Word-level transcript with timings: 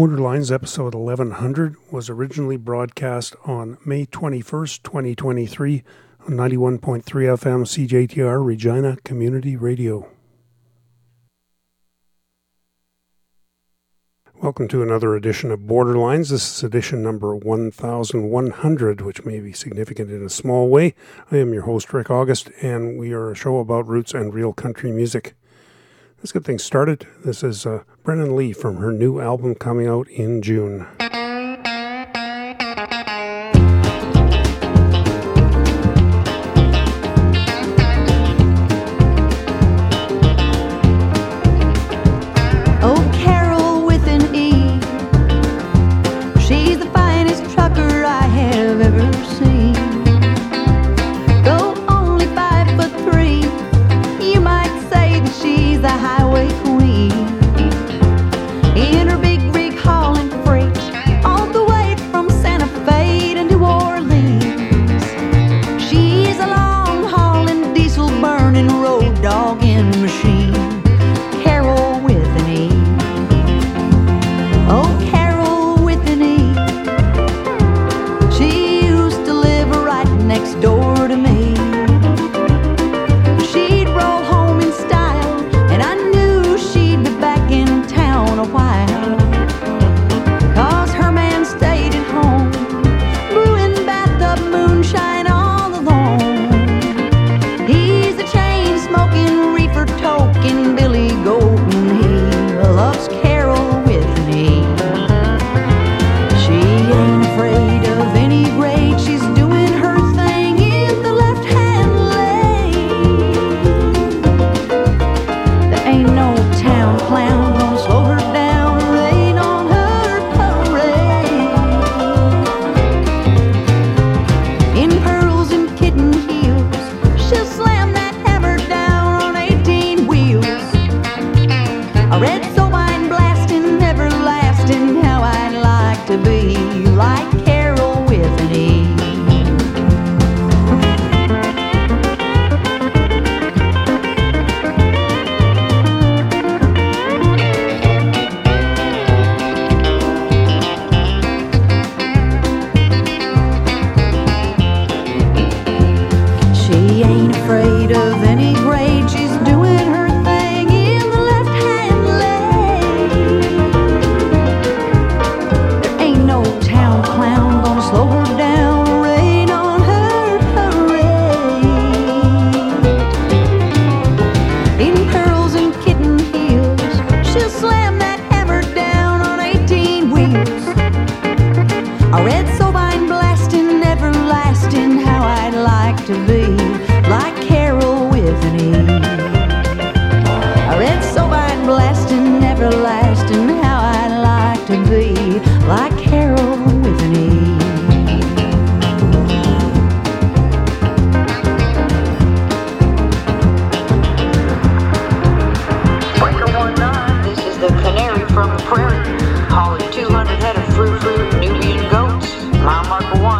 Borderlines 0.00 0.50
episode 0.50 0.94
1100 0.94 1.76
was 1.92 2.08
originally 2.08 2.56
broadcast 2.56 3.36
on 3.44 3.76
May 3.84 4.06
21st, 4.06 4.82
2023 4.82 5.82
on 6.20 6.28
91.3 6.28 7.02
FM 7.02 7.66
CJTR 8.08 8.42
Regina 8.42 8.96
Community 9.04 9.56
Radio. 9.56 10.08
Welcome 14.36 14.68
to 14.68 14.82
another 14.82 15.14
edition 15.14 15.50
of 15.50 15.60
Borderlines. 15.60 16.30
This 16.30 16.56
is 16.56 16.64
edition 16.64 17.02
number 17.02 17.36
1100, 17.36 19.00
which 19.02 19.26
may 19.26 19.38
be 19.38 19.52
significant 19.52 20.10
in 20.10 20.24
a 20.24 20.30
small 20.30 20.70
way. 20.70 20.94
I 21.30 21.36
am 21.36 21.52
your 21.52 21.64
host, 21.64 21.92
Rick 21.92 22.10
August, 22.10 22.50
and 22.62 22.98
we 22.98 23.12
are 23.12 23.30
a 23.30 23.34
show 23.34 23.58
about 23.58 23.86
roots 23.86 24.14
and 24.14 24.32
real 24.32 24.54
country 24.54 24.92
music. 24.92 25.34
Let's 26.20 26.32
get 26.32 26.44
things 26.44 26.62
started. 26.62 27.06
This 27.24 27.42
is 27.42 27.64
uh, 27.64 27.82
Brennen 28.04 28.36
Leigh 28.36 28.52
from 28.52 28.76
her 28.76 28.92
new 28.92 29.20
album 29.20 29.54
coming 29.54 29.86
out 29.86 30.06
in 30.08 30.42
June. 30.42 30.86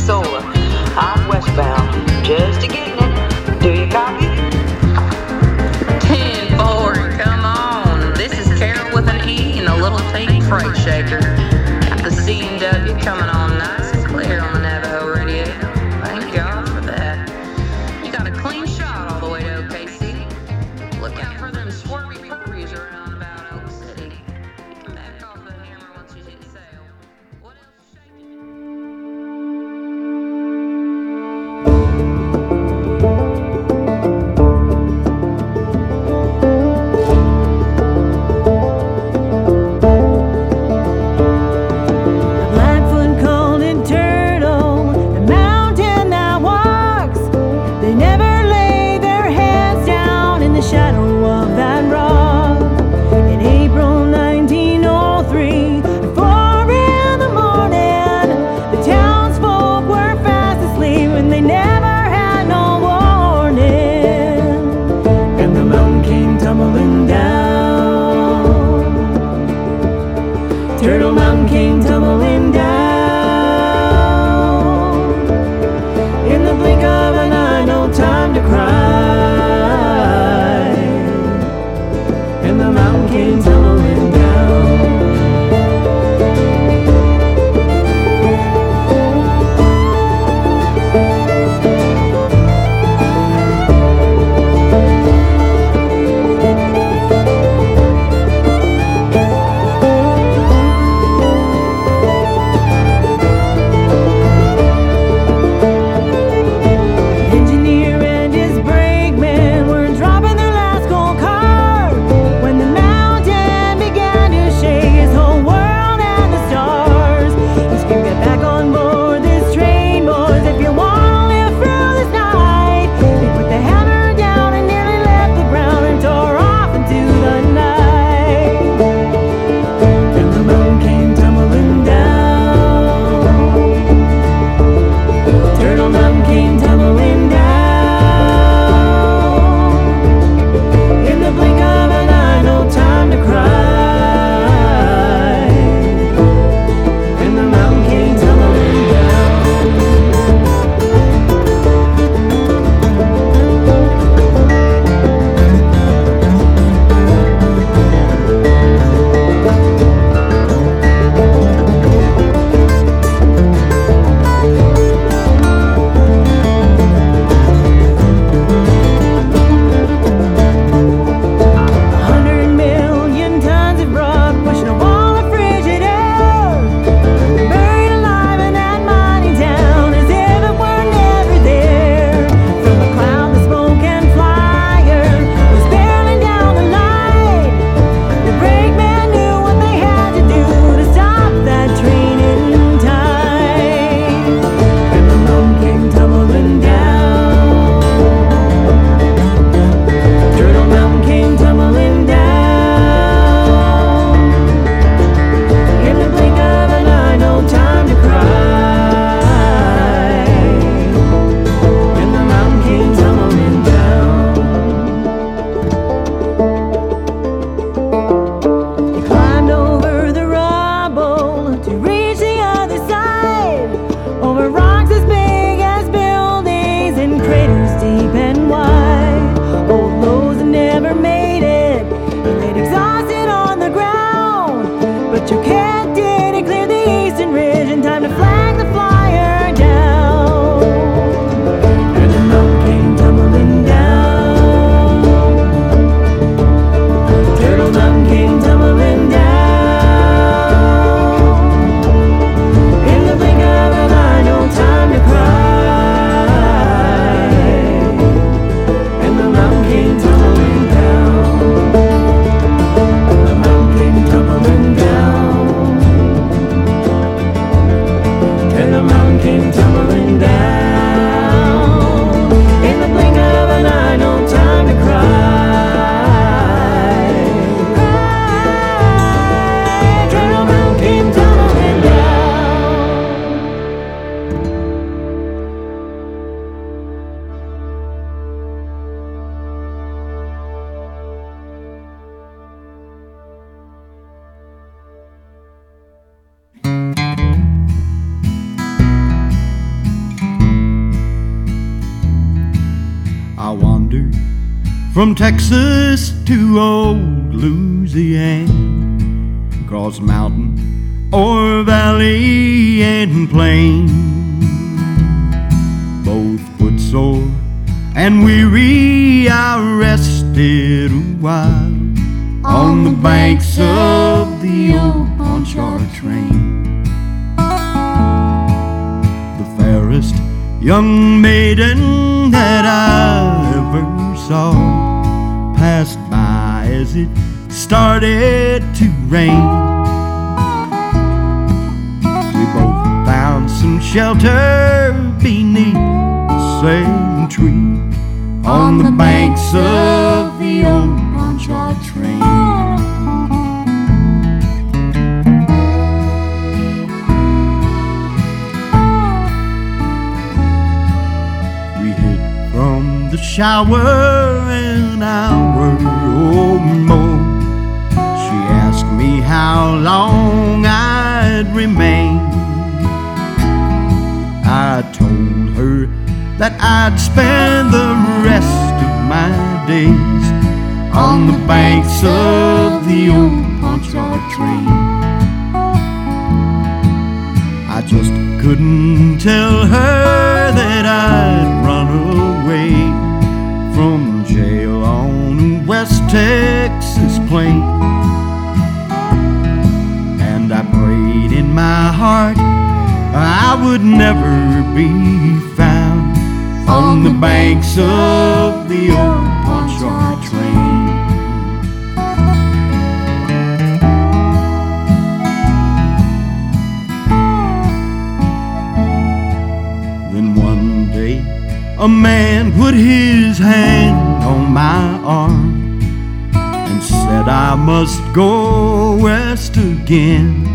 I 427.49 427.55
must 427.55 428.03
go 428.13 428.97
west 428.97 429.55
again. 429.55 430.45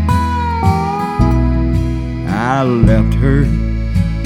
I 2.29 2.61
left 2.61 3.15
her 3.15 3.47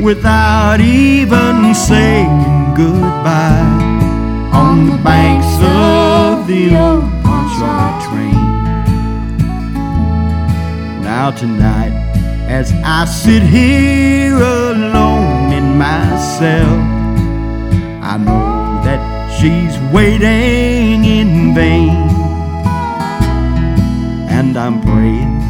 without 0.04 0.82
even 0.82 1.74
saying 1.74 2.74
goodbye 2.76 3.80
on 4.52 4.90
the 4.90 4.98
banks 4.98 5.48
of 5.64 6.46
the 6.46 6.76
old 6.76 7.06
Pontchartrain. 7.24 8.36
Now 11.04 11.32
tonight, 11.32 11.94
as 12.50 12.74
I 12.84 13.06
sit 13.06 13.44
here 13.44 14.36
alone 14.36 15.54
in 15.54 15.78
my 15.78 16.18
cell, 16.38 16.76
I 18.04 18.18
know 18.18 18.82
that 18.84 19.00
she's 19.40 19.80
waiting 19.94 21.06
in 21.06 21.56
vain. 21.56 22.07
And 24.48 24.56
I'm 24.56 24.82
praying 24.82 25.42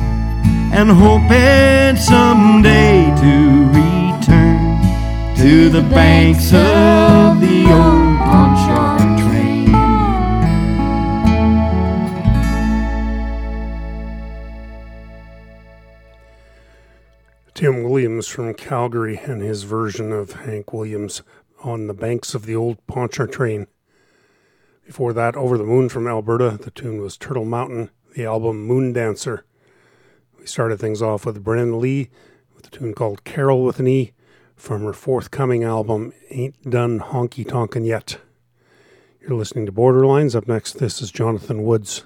and 0.74 0.90
hoping 0.90 1.96
someday 1.98 3.06
to 3.22 3.68
return 3.68 5.36
to 5.38 5.70
the 5.70 5.84
banks 5.94 6.48
of 6.48 7.40
the 7.40 7.66
old 7.70 8.18
Pontchartrain. 8.26 9.68
Tim 17.54 17.84
Williams 17.84 18.28
from 18.28 18.56
Calgary 18.56 19.18
and 19.18 19.44
his 19.44 19.62
version 19.62 20.12
of 20.12 20.32
Hank 20.32 20.74
Williams 20.74 21.22
on 21.64 21.86
the 21.86 21.94
banks 21.94 22.34
of 22.34 22.48
the 22.48 22.56
old 22.56 22.84
Pontchartrain. 22.88 23.68
Before 24.88 25.14
that, 25.14 25.36
Over 25.36 25.60
the 25.60 25.66
Moon 25.66 25.88
from 25.88 26.08
Alberta. 26.08 26.58
The 26.60 26.72
tune 26.72 27.00
was 27.00 27.16
Turtle 27.16 27.46
Mountain, 27.46 27.92
the 28.18 28.26
album 28.26 28.68
Moondancer. 28.68 29.44
We 30.40 30.48
started 30.48 30.80
things 30.80 31.04
off 31.04 31.24
with 31.24 31.44
Brennen 31.44 31.80
Leigh 31.80 32.10
with 32.56 32.66
a 32.66 32.72
tune 32.72 32.96
called 32.96 33.24
Carole 33.24 33.64
with 33.64 33.80
an 33.80 33.88
E 33.88 34.14
from 34.56 34.84
her 34.86 34.94
forthcoming 34.94 35.64
album 35.64 36.12
Ain't 36.32 36.68
Done 36.68 37.00
Honky 37.00 37.48
Tonkin' 37.48 37.86
Yet. 37.86 38.18
You're 39.22 39.38
listening 39.38 39.68
to 39.68 39.72
Borderlines. 39.72 40.36
Up 40.36 40.48
next, 40.48 40.80
this 40.80 41.00
is 41.00 41.12
Jonathan 41.12 41.62
Woods. 41.62 42.06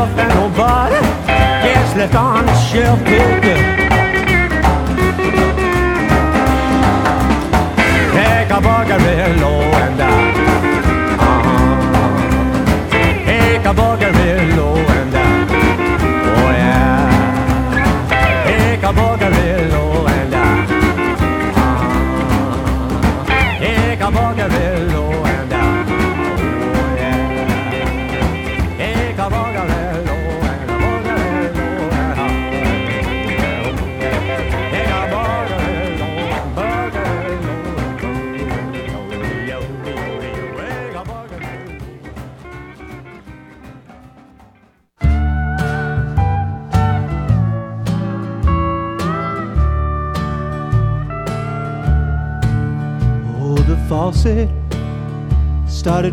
Myself 0.00 0.18
and 0.18 0.34
nobody 0.34 1.00
gets 1.62 1.96
left 1.96 2.14
on 2.14 2.46
the 2.46 2.54
shelf. 2.54 3.49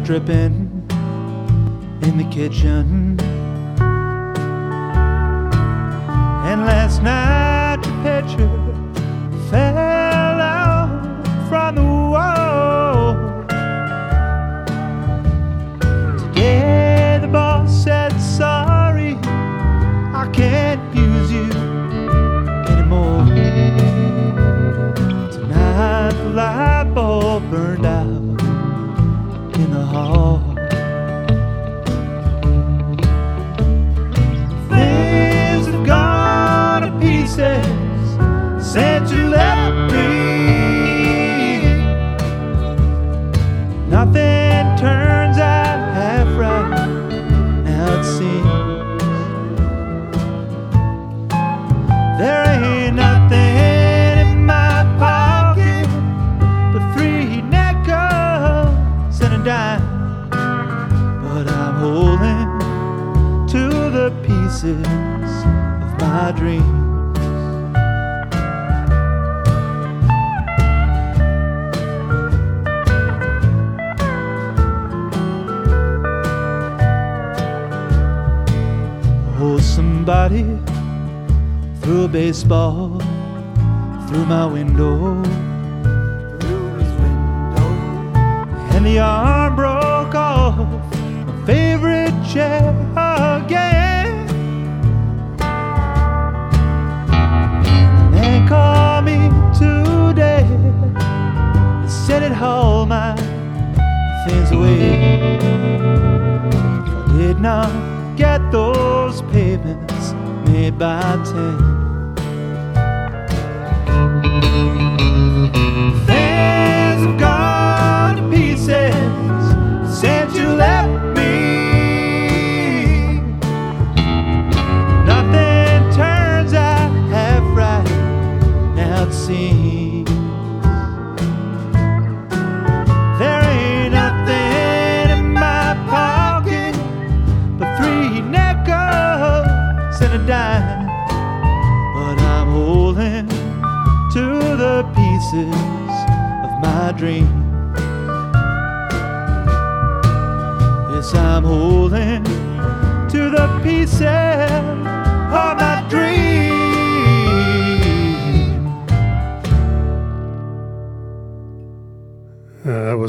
Dripping 0.08 0.47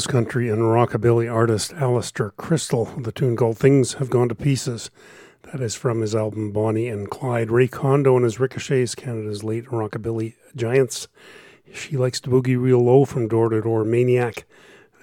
Country 0.06 0.48
and 0.48 0.60
rockabilly 0.62 1.32
artist 1.32 1.72
Alistair 1.72 2.32
Christl. 2.38 3.02
The 3.02 3.10
tune 3.10 3.36
called 3.36 3.58
Things 3.58 3.94
Have 3.94 4.10
Gone 4.10 4.28
to 4.28 4.34
Pieces. 4.34 4.90
That 5.50 5.60
is 5.60 5.74
from 5.74 6.00
his 6.00 6.14
album 6.14 6.52
Bonnie 6.52 6.88
and 6.88 7.10
Clyde. 7.10 7.50
Ray 7.50 7.68
Condo 7.68 8.14
and 8.14 8.24
his 8.24 8.38
Ricochets, 8.38 8.94
Canada's 8.94 9.42
late 9.42 9.64
rockabilly 9.66 10.34
giants. 10.54 11.08
She 11.72 11.96
likes 11.96 12.20
to 12.20 12.30
boogie 12.30 12.60
real 12.60 12.84
low 12.84 13.04
from 13.04 13.28
Door 13.28 13.50
to 13.50 13.62
Door 13.62 13.84
Maniac. 13.86 14.46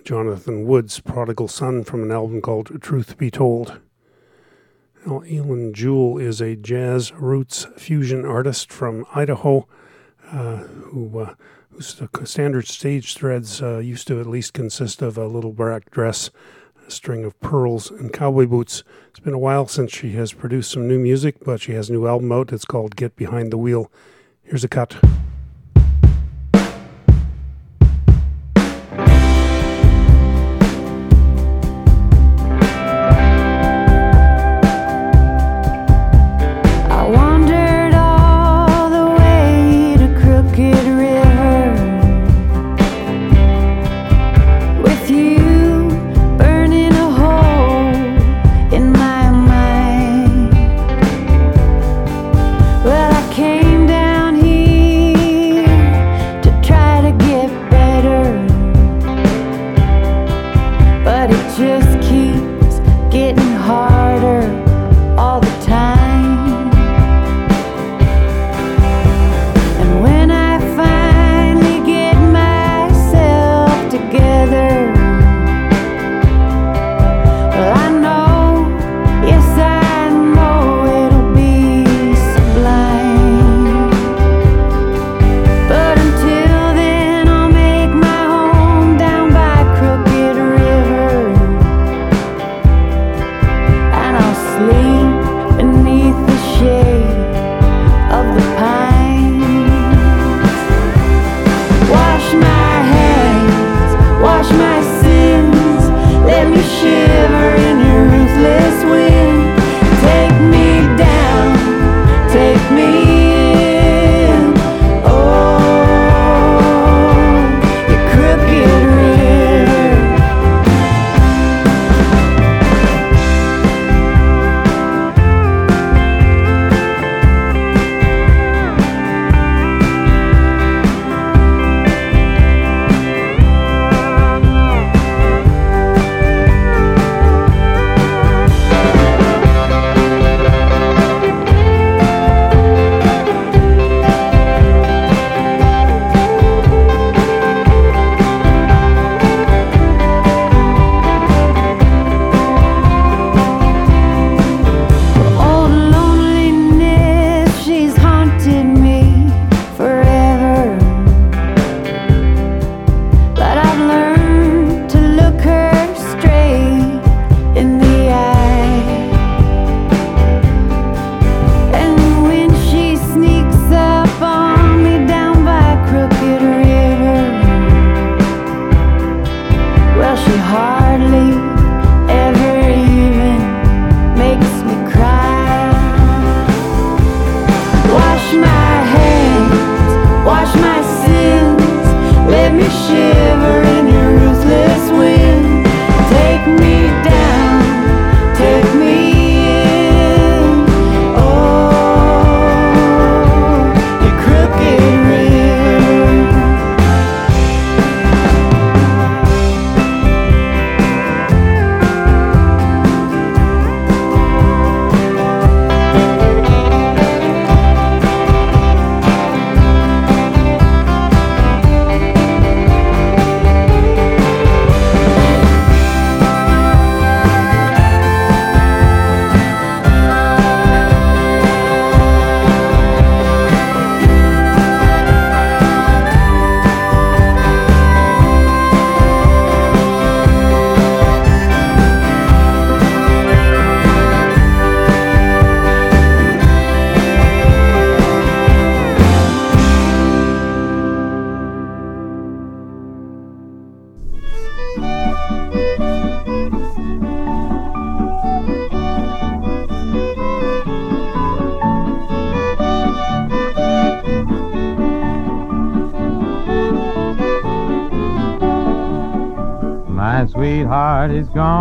Jonathan 0.04 0.66
Woods, 0.66 1.00
Prodigal 1.00 1.48
Son, 1.48 1.84
from 1.84 2.04
an 2.04 2.12
album 2.12 2.42
called 2.42 2.82
Truth 2.82 3.18
Be 3.18 3.32
Told. 3.32 3.80
Now, 5.06 5.22
Eilen 5.22 5.74
Jewell 5.74 6.20
is 6.20 6.42
a 6.42 6.56
jazz 6.56 7.12
roots 7.12 7.66
fusion 7.78 8.26
artist 8.26 8.72
from 8.72 9.06
Idaho 9.14 9.68
uh, 10.32 10.58
who 10.58 11.20
uh, 11.20 11.36
standard 11.80 12.68
stage 12.68 13.16
threads 13.16 13.62
uh, 13.62 13.80
used 13.80 14.08
to 14.08 14.20
at 14.20 14.28
least 14.28 14.54
consist 14.54 15.02
of 15.02 15.18
a 15.18 15.28
little 15.28 15.54
black 15.54 15.92
dress, 15.92 16.30
a 16.88 16.92
string 16.92 17.24
of 17.24 17.40
pearls, 17.40 17.92
and 17.92 18.14
cowboy 18.14 18.46
boots. 18.46 18.84
It's 19.10 19.20
been 19.20 19.34
a 19.34 19.40
while 19.40 19.68
since 19.68 19.92
she 19.92 20.12
has 20.12 20.34
produced 20.34 20.72
some 20.72 20.88
new 20.88 21.00
music, 21.00 21.44
but 21.44 21.62
she 21.62 21.74
has 21.74 21.90
a 21.90 21.94
new 21.94 22.08
album 22.08 22.32
out. 22.32 22.54
It's 22.54 22.66
called 22.66 22.96
Get 22.96 23.16
Behind 23.16 23.52
the 23.52 23.58
Wheel. 23.58 23.92
Here's 24.44 24.64
a 24.64 24.68
cut. 24.68 24.98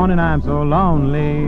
Is 0.05 0.09
gone 0.09 0.11
and 0.11 0.21
I'm 0.21 0.43
so 0.43 0.63
lonely. 0.63 1.45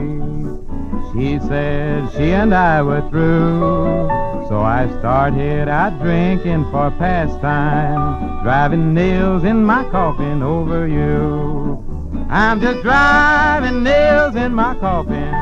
She 1.13 1.39
said 1.47 2.11
she 2.11 2.33
and 2.33 2.53
I 2.53 2.81
were 2.81 3.07
through. 3.09 4.09
So 4.49 4.61
I 4.61 4.87
started 4.99 5.67
out 5.67 5.99
drinking 5.99 6.65
for 6.71 6.91
pastime, 6.91 8.43
driving 8.43 8.93
nails 8.93 9.43
in 9.43 9.63
my 9.63 9.83
coffin 9.91 10.41
over 10.41 10.87
you. 10.87 11.83
I'm 12.29 12.61
just 12.61 12.81
driving 12.81 13.83
nails 13.83 14.35
in 14.35 14.53
my 14.53 14.75
coffin. 14.75 15.33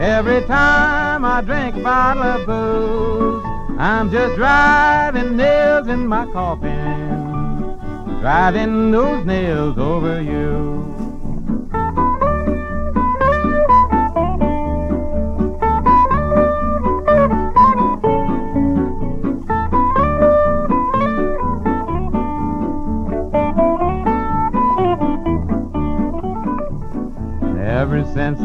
Every 0.00 0.42
time 0.46 1.24
I 1.24 1.40
drink 1.40 1.76
a 1.76 1.80
bottle 1.80 2.22
of 2.22 2.46
booze, 2.46 3.78
I'm 3.78 4.10
just 4.10 4.36
driving 4.36 5.36
nails 5.36 5.88
in 5.88 6.06
my 6.06 6.26
coffin, 6.26 7.78
driving 8.20 8.90
those 8.90 9.24
nails 9.24 9.78
over 9.78 10.20
you. 10.20 10.87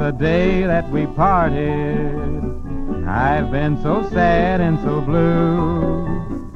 The 0.03 0.11
day 0.11 0.63
that 0.63 0.89
we 0.91 1.05
parted, 1.15 2.13
I've 3.07 3.49
been 3.49 3.81
so 3.81 4.09
sad 4.09 4.59
and 4.59 4.77
so 4.79 4.99
blue. 4.99 6.05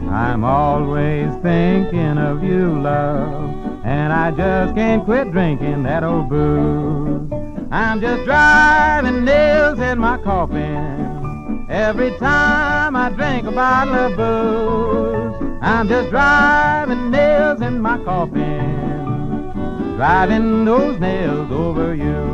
I'm 0.10 0.44
always 0.44 1.34
thinking 1.42 2.18
of 2.18 2.44
you, 2.44 2.82
love, 2.82 3.86
and 3.86 4.12
I 4.12 4.32
just 4.32 4.76
can't 4.76 5.06
quit 5.06 5.32
drinking 5.32 5.84
that 5.84 6.04
old 6.04 6.28
booze. 6.28 7.32
I'm 7.72 8.02
just 8.02 8.26
driving 8.26 9.24
nails 9.24 9.80
in 9.80 9.98
my 9.98 10.18
coffin 10.18 11.68
every 11.70 12.12
time 12.18 12.98
I 12.98 13.10
drink 13.12 13.48
a 13.48 13.52
bottle 13.54 13.96
of 13.96 14.18
booze. 14.18 15.60
I'm 15.62 15.88
just 15.88 16.10
driving 16.10 17.12
nails 17.12 17.62
in 17.62 17.80
my 17.80 17.98
coffin, 18.04 19.54
driving 19.96 20.66
those 20.66 21.00
nails 21.00 21.50
over 21.50 21.96
you. 21.96 22.27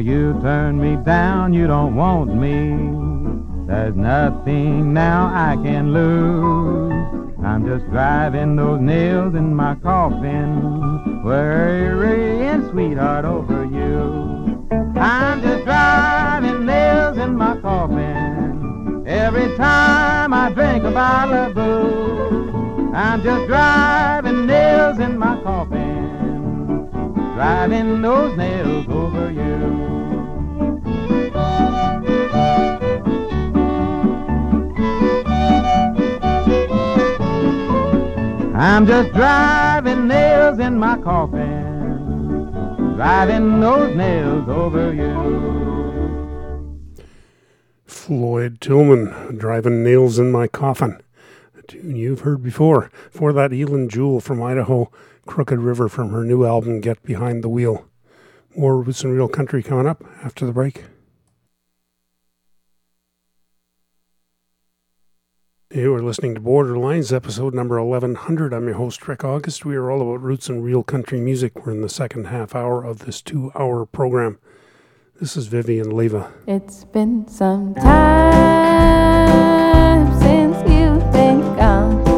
You 0.00 0.38
turn 0.40 0.80
me 0.80 0.96
down, 1.04 1.52
you 1.52 1.66
don't 1.66 1.94
want 1.94 2.34
me. 2.34 2.70
There's 3.66 3.94
nothing 3.94 4.94
now 4.94 5.26
I 5.26 5.56
can 5.62 5.92
lose. 5.92 7.36
I'm 7.44 7.66
just 7.66 7.84
driving 7.90 8.56
those 8.56 8.80
nails 8.80 9.34
in 9.34 9.54
my 9.54 9.74
coffin, 9.76 11.22
worrying, 11.22 12.68
sweetheart, 12.70 13.24
over 13.24 13.64
you. 13.64 14.66
I'm 14.96 15.42
just 15.42 15.64
driving 15.64 16.66
nails 16.66 17.18
in 17.18 17.36
my 17.36 17.56
coffin. 17.60 19.04
Every 19.06 19.54
time 19.56 20.32
I 20.32 20.50
drink 20.52 20.84
a 20.84 20.90
bottle 20.90 21.34
of 21.34 21.54
booze, 21.54 22.94
I'm 22.94 23.22
just 23.22 23.46
driving 23.46 24.46
nails 24.46 24.98
in 24.98 25.18
my 25.18 25.40
coffin, 25.42 26.88
driving 27.34 28.02
those 28.02 28.36
nails 28.36 28.86
over 28.88 28.99
I'm 38.60 38.86
just 38.86 39.14
driving 39.14 40.06
nails 40.06 40.58
in 40.58 40.78
my 40.78 40.98
coffin, 40.98 42.92
driving 42.94 43.58
those 43.58 43.96
nails 43.96 44.46
over 44.50 44.92
you. 44.92 46.20
Floyd 47.86 48.60
Tillman, 48.60 49.38
Driving 49.38 49.82
Nails 49.82 50.18
in 50.18 50.30
My 50.30 50.46
Coffin. 50.46 51.00
A 51.58 51.62
tune 51.62 51.96
you've 51.96 52.20
heard 52.20 52.42
before. 52.42 52.90
For 53.10 53.32
that, 53.32 53.50
Eilen 53.52 53.88
Jewell 53.88 54.20
from 54.20 54.42
Idaho, 54.42 54.92
Crooked 55.24 55.60
River 55.60 55.88
from 55.88 56.10
her 56.10 56.22
new 56.22 56.44
album, 56.44 56.82
Get 56.82 57.02
Behind 57.02 57.42
the 57.42 57.48
Wheel. 57.48 57.86
More 58.54 58.82
Roots 58.82 59.02
and 59.02 59.14
Real 59.14 59.28
Country 59.28 59.62
coming 59.62 59.86
up 59.86 60.04
after 60.22 60.44
the 60.44 60.52
break. 60.52 60.84
You 65.72 65.94
are 65.94 66.02
listening 66.02 66.34
to 66.34 66.40
Borderlines, 66.40 67.12
episode 67.12 67.54
number 67.54 67.80
1100. 67.80 68.52
I'm 68.52 68.66
your 68.66 68.74
host, 68.74 69.06
Rick 69.06 69.22
August. 69.22 69.64
We 69.64 69.76
are 69.76 69.88
all 69.88 70.02
about 70.02 70.20
roots 70.20 70.48
and 70.48 70.64
real 70.64 70.82
country 70.82 71.20
music. 71.20 71.64
We're 71.64 71.70
in 71.70 71.80
the 71.80 71.88
second 71.88 72.24
half 72.26 72.56
hour 72.56 72.82
of 72.82 73.06
this 73.06 73.22
two 73.22 73.52
hour 73.54 73.86
program. 73.86 74.40
This 75.20 75.36
is 75.36 75.46
Vivian 75.46 75.90
Leva. 75.96 76.32
It's 76.48 76.82
been 76.82 77.28
some 77.28 77.76
time 77.76 77.90
since 80.20 80.56
you've 80.68 81.12
been 81.12 81.38
gone. 81.54 82.09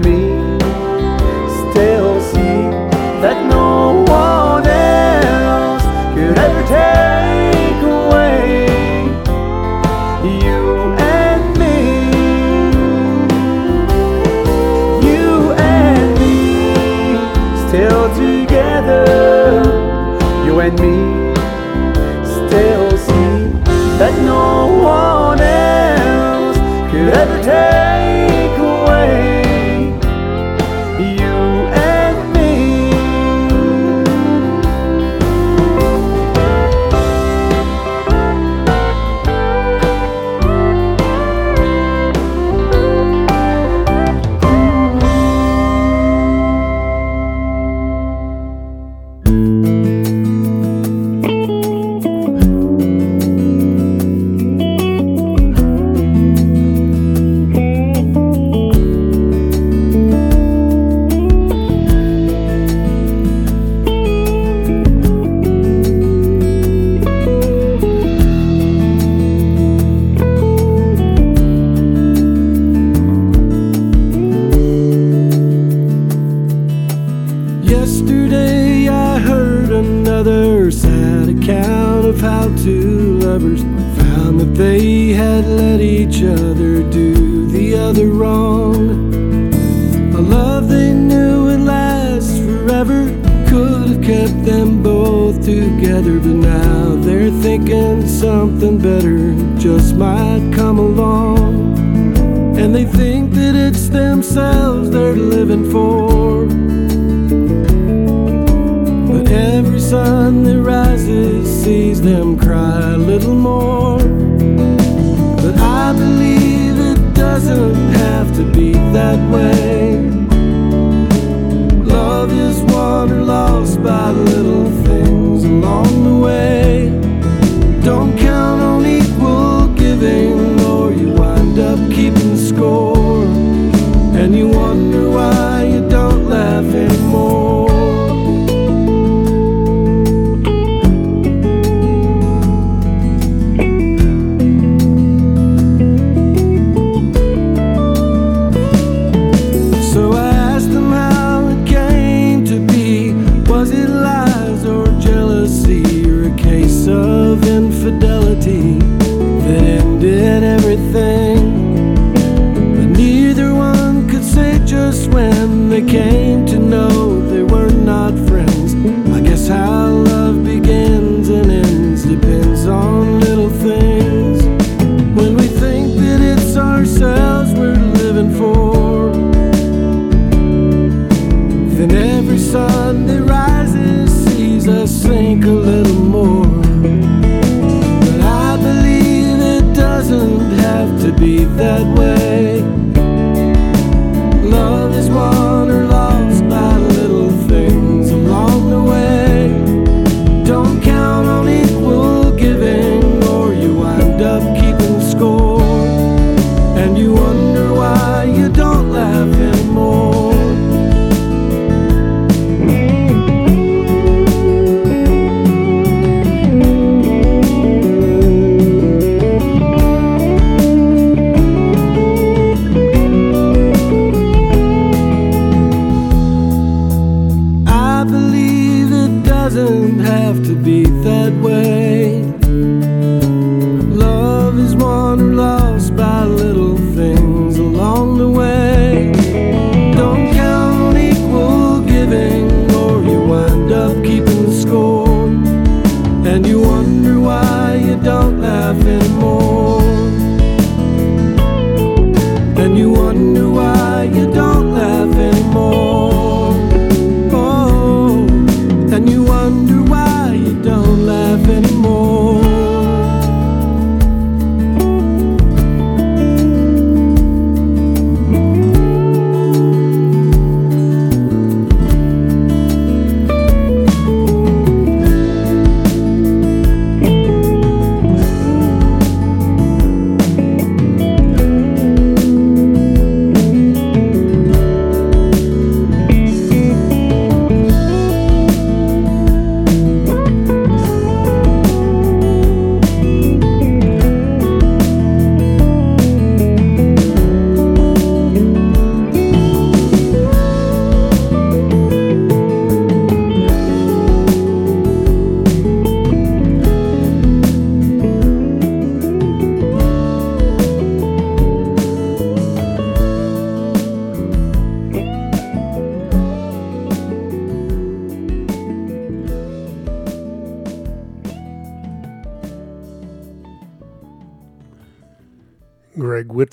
me. 0.00 0.25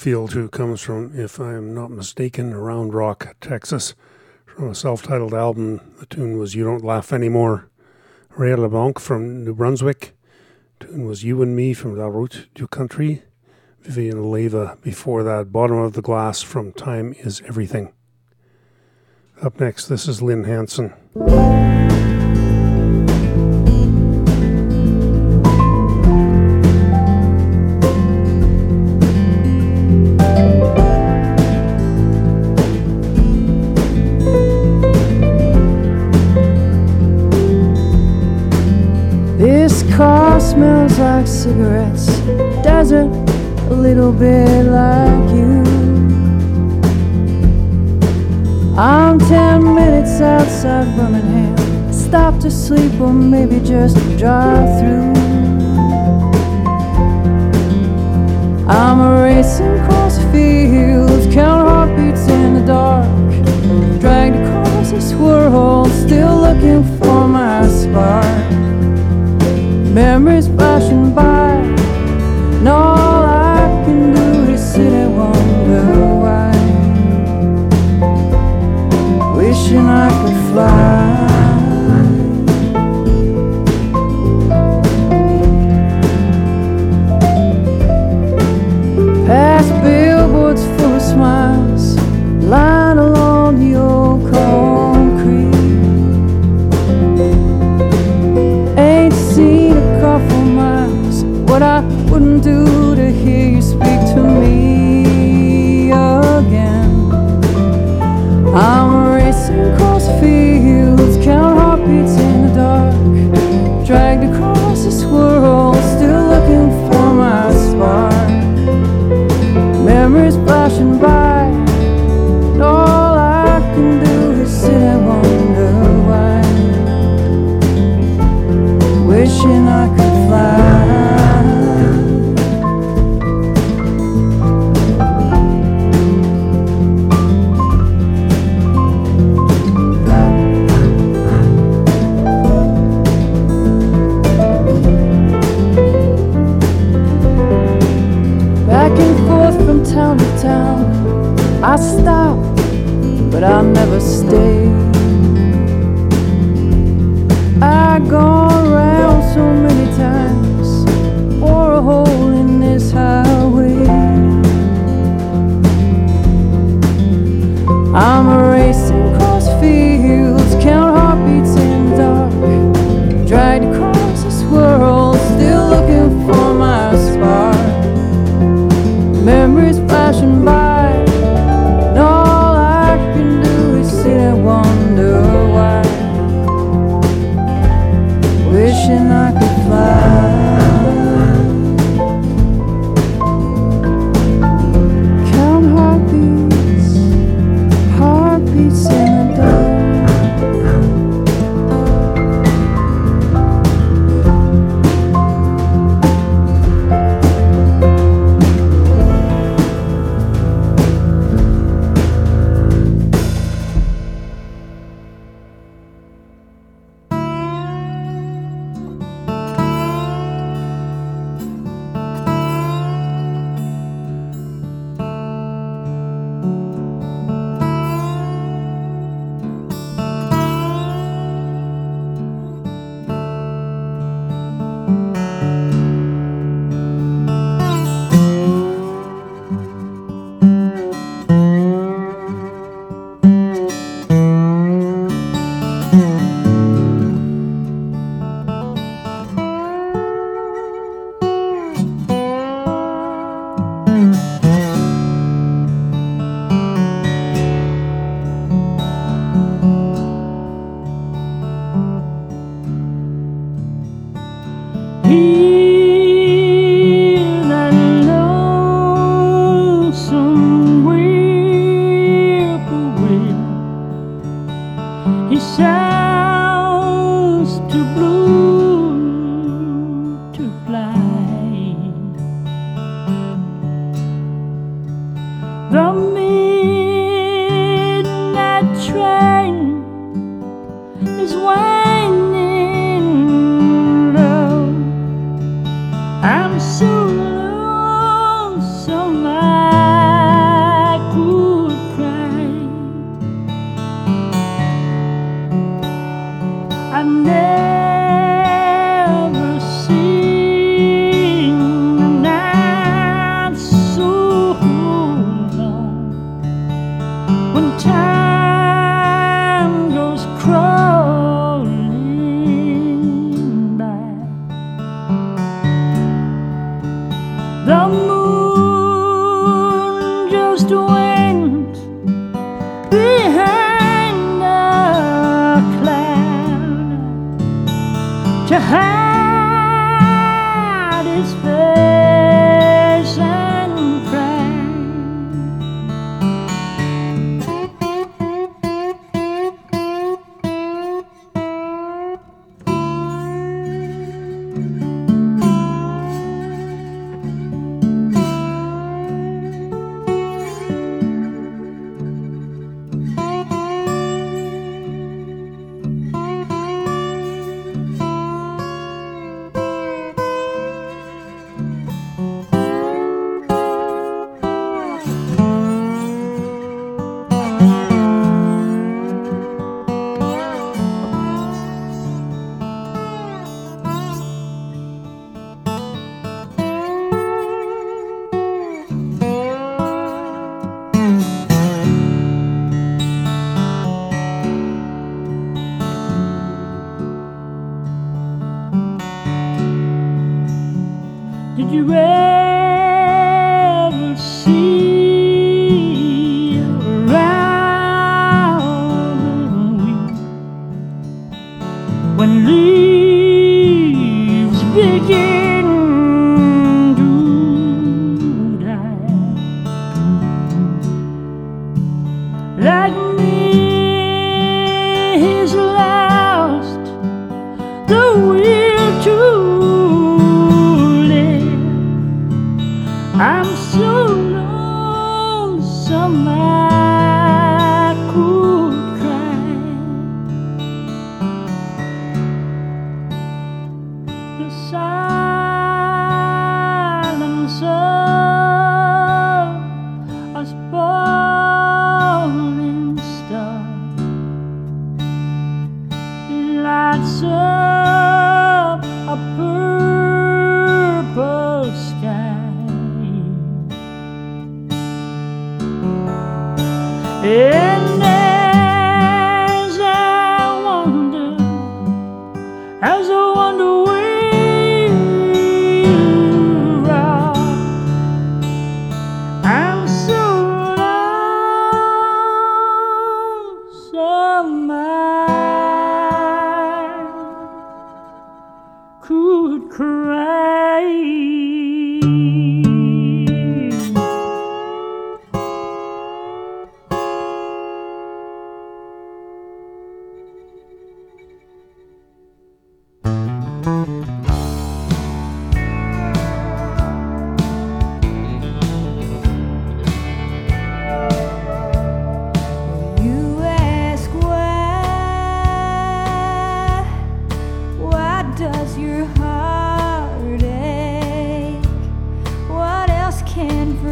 Field, 0.04 0.34
who 0.34 0.50
comes 0.50 0.82
from, 0.82 1.18
if 1.18 1.40
I 1.40 1.54
am 1.54 1.74
not 1.74 1.90
mistaken, 1.90 2.54
Round 2.54 2.94
Rock, 2.94 3.38
Texas, 3.40 3.96
from 4.46 4.70
a 4.70 4.76
self 4.76 5.02
titled 5.02 5.34
album. 5.34 5.80
The 5.98 6.06
tune 6.06 6.38
was 6.38 6.56
You 6.56 6.66
Don't 6.66 6.84
Laugh 6.84 7.14
Anymore. 7.14 7.70
Rhéal 8.38 8.58
Leblanc 8.58 9.00
from 9.00 9.46
New 9.46 9.56
Brunswick. 9.56 10.14
The 10.80 10.88
tune 10.88 11.06
was 11.06 11.24
You 11.24 11.42
and 11.42 11.56
Me 11.56 11.74
from 11.74 11.98
La 11.98 12.08
Route 12.08 12.50
du 12.54 12.68
Country. 12.68 13.24
Vivian 13.80 14.30
Leva 14.30 14.78
before 14.82 15.24
that, 15.24 15.54
Bottom 15.54 15.78
of 15.78 15.94
the 15.94 16.02
Glass 16.02 16.42
from 16.42 16.74
Time 16.74 17.16
is 17.20 17.42
Everything. 17.48 17.94
Up 19.42 19.58
next, 19.58 19.88
this 19.88 20.10
is 20.10 20.22
Lynne 20.22 20.44
Hanson. 20.44 20.92
cigarettes 41.54 42.08
desert 42.64 43.12
a 43.70 43.74
little 43.74 44.12
bit 44.12 44.64
like 44.64 45.30
you. 45.38 45.62
I'm 48.76 49.20
ten 49.20 49.76
minutes 49.76 50.20
outside 50.20 50.88
Birmingham. 50.96 51.94
Stop 51.94 52.40
to 52.40 52.50
sleep 52.50 53.00
or 53.00 53.14
maybe 53.14 53.60
just 53.60 53.98
drive 54.18 54.68
through. 54.80 55.14
I'm 58.68 59.00
racing 59.22 59.80
across 59.80 60.18
fields 60.32 61.32
count 61.36 61.68
heartbeats 61.68 62.28
in 62.30 62.56
the 62.56 62.66
dark. 62.66 63.06
Dragged 64.02 64.38
across 64.38 64.90
this 64.90 65.14
world 65.14 65.92
still 65.92 66.36
looking 66.46 66.84
for 66.98 67.28
my 67.28 67.68
spark. 67.68 68.26
Memories 69.94 70.48
flashing 70.48 71.14
by 71.14 71.33
and 72.66 73.03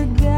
can, 0.02 0.31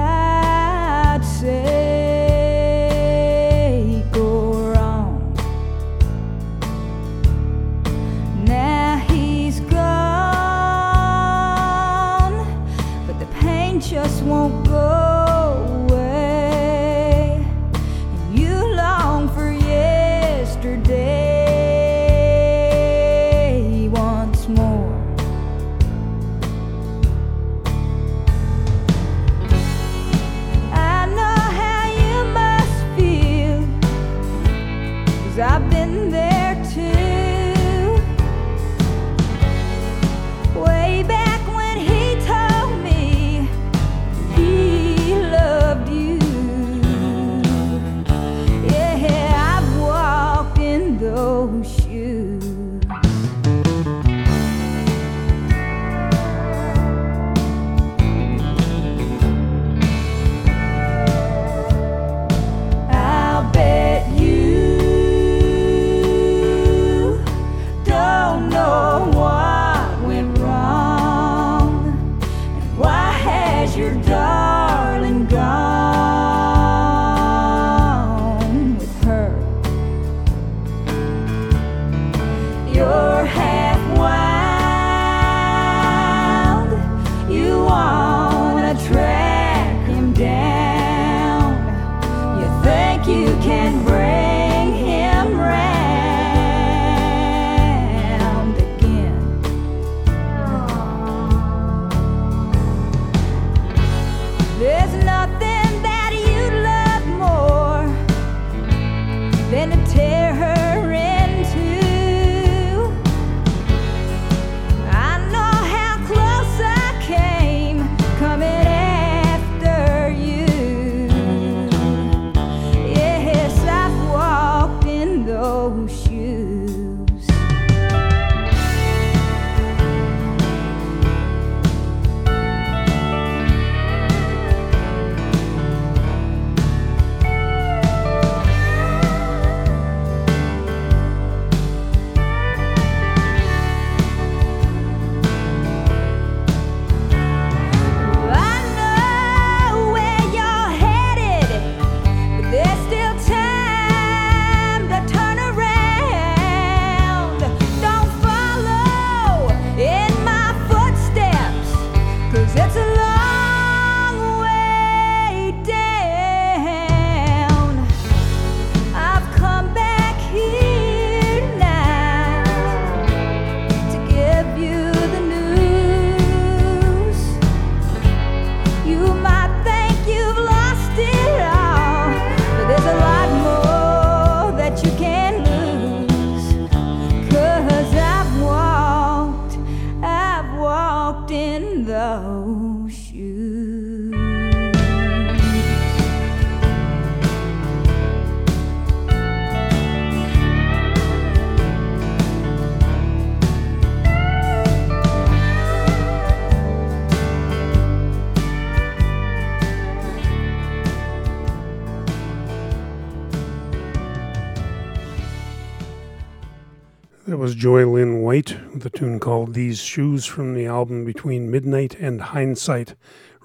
That 217.33 217.39
was 217.39 217.55
Joy 217.55 217.87
Lynn 217.87 218.21
White 218.21 218.59
with 218.75 218.85
a 218.85 218.91
tune 218.91 219.19
called 219.19 219.55
These 219.55 219.81
Shoes 219.81 220.27
from 220.27 220.53
the 220.53 220.67
album 220.67 221.03
Between 221.03 221.49
Midnight 221.49 221.95
and 221.95 222.21
Hindsight. 222.21 222.93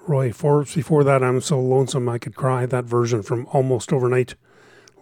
Roy 0.05 0.31
Forbes, 0.31 0.75
before 0.75 1.03
that, 1.03 1.23
I'm 1.23 1.41
So 1.41 1.59
Lonesome 1.59 2.07
I 2.07 2.19
Could 2.19 2.35
Cry, 2.35 2.67
that 2.67 2.85
version 2.85 3.23
from 3.23 3.47
Almost 3.47 3.91
Overnight. 3.91 4.35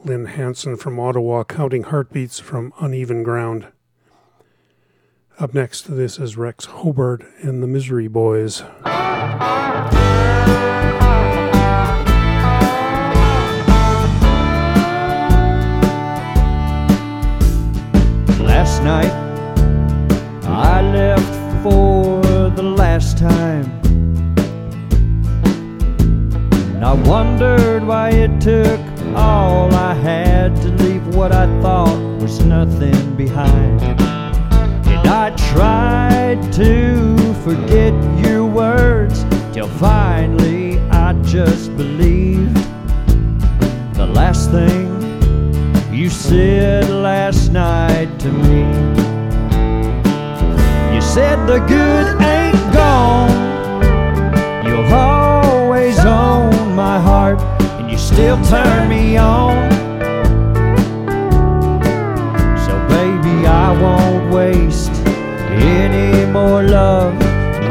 Lynne 0.05 0.27
Hanson 0.27 0.77
from 0.77 1.01
Ottawa, 1.01 1.43
Counting 1.43 1.83
Heartbeats 1.83 2.39
from 2.39 2.71
Uneven 2.79 3.23
Ground. 3.23 3.67
Up 5.37 5.53
next, 5.53 5.93
this 5.93 6.17
is 6.17 6.37
Rex 6.37 6.63
Hobart 6.63 7.25
and 7.41 7.61
the 7.61 7.67
Misery 7.67 8.07
Boys. 8.07 8.63
Last 18.59 18.81
night 18.81 19.13
I 20.43 20.81
left 20.81 21.63
for 21.63 22.49
the 22.49 22.63
last 22.63 23.15
time. 23.15 23.65
And 26.73 26.83
I 26.83 26.93
wondered 27.07 27.83
why 27.83 28.09
it 28.09 28.41
took 28.41 28.79
all 29.15 29.71
I 29.75 29.93
had 29.93 30.55
to 30.63 30.69
leave 30.83 31.05
what 31.15 31.31
I 31.31 31.45
thought 31.61 31.99
was 32.19 32.43
nothing 32.45 33.15
behind. 33.15 33.79
And 33.83 35.07
I 35.07 35.35
tried 35.53 36.41
to 36.53 37.15
forget 37.45 37.93
your 38.25 38.43
words 38.43 39.23
till 39.53 39.67
finally 39.67 40.79
I 40.89 41.13
just 41.21 41.77
believed 41.77 42.57
the 43.93 44.07
last 44.07 44.49
thing 44.49 44.86
you 45.97 46.11
said 46.11 46.87
last 46.91 47.51
night 47.51 48.19
to 48.19 48.31
me. 48.31 48.61
You 50.93 51.01
said 51.01 51.47
the 51.47 51.57
good 51.67 52.21
ain't 52.21 52.71
gone. 52.71 53.31
You'll 54.63 54.93
always 54.93 55.97
own 56.05 56.75
my 56.75 56.99
heart, 56.99 57.41
and 57.79 57.89
you 57.89 57.97
still 57.97 58.39
turn 58.45 58.87
me 58.87 59.17
on. 59.17 59.71
So, 62.65 62.73
baby, 62.93 63.47
I 63.47 63.75
won't 63.81 64.31
waste 64.31 64.91
any 65.49 66.31
more 66.31 66.61
love 66.61 67.15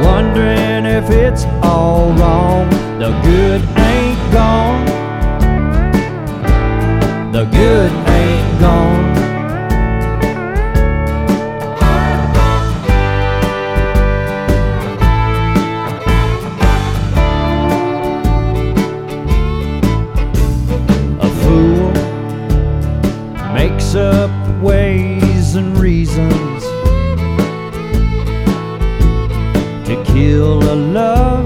wondering 0.02 0.84
if 0.84 1.10
it's 1.10 1.44
all 1.62 2.12
wrong. 2.14 2.68
The 2.98 3.12
good 3.22 3.62
ain't 3.78 4.32
gone. 4.32 4.84
The 7.30 7.44
good 7.44 8.05
gone. 8.60 9.16
A 21.20 21.28
fool 21.40 21.92
makes 23.54 23.94
up 23.94 24.30
ways 24.62 25.54
and 25.54 25.76
reasons 25.78 26.62
to 29.86 30.02
kill 30.04 30.62
a 30.72 30.74
love 30.74 31.45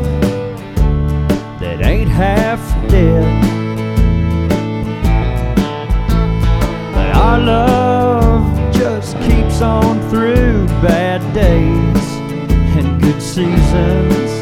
seasons. 13.40 14.32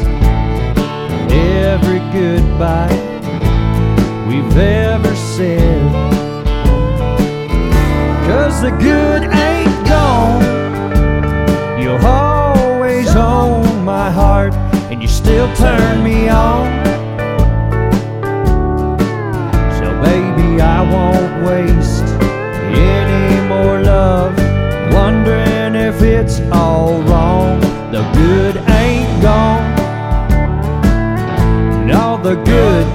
Every 1.31 1.99
goodbye 2.11 2.99
we've 4.27 4.57
ever 4.57 5.15
said. 5.15 5.81
Cause 8.27 8.61
the 8.61 8.71
good 8.71 9.23
ain't 9.23 9.77
gone. 9.87 10.43
You'll 11.81 12.05
always 12.05 13.15
own 13.15 13.85
my 13.85 14.11
heart, 14.11 14.53
and 14.91 15.01
you 15.01 15.07
still 15.07 15.47
turn 15.55 16.03
me 16.03 16.27
on. 16.27 16.67
So, 19.77 19.87
baby, 20.07 20.59
I 20.59 20.79
won't 20.93 21.33
waste 21.47 22.09
any 22.93 23.47
more 23.47 23.81
love 23.81 24.35
wondering 24.91 25.75
if 25.75 26.01
it's 26.01 26.41
all 26.51 27.01
wrong. 27.03 27.61
The 27.91 28.03
good 28.13 28.58
the 32.29 32.35
good 32.43 32.88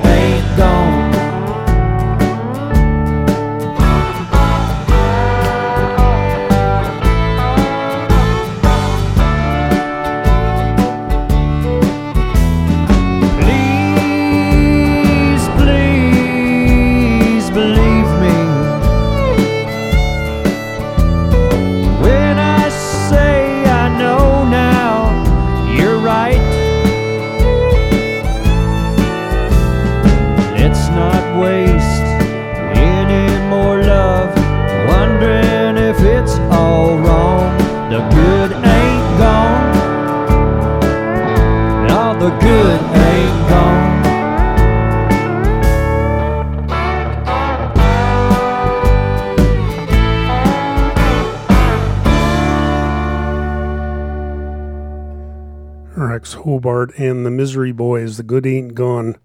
Hobart 56.32 56.98
and 56.98 57.26
the 57.26 57.30
Misery 57.30 57.70
Boys, 57.70 58.16
The 58.16 58.22
Good 58.22 58.46
Ain't 58.46 58.74
Gone. 58.74 59.16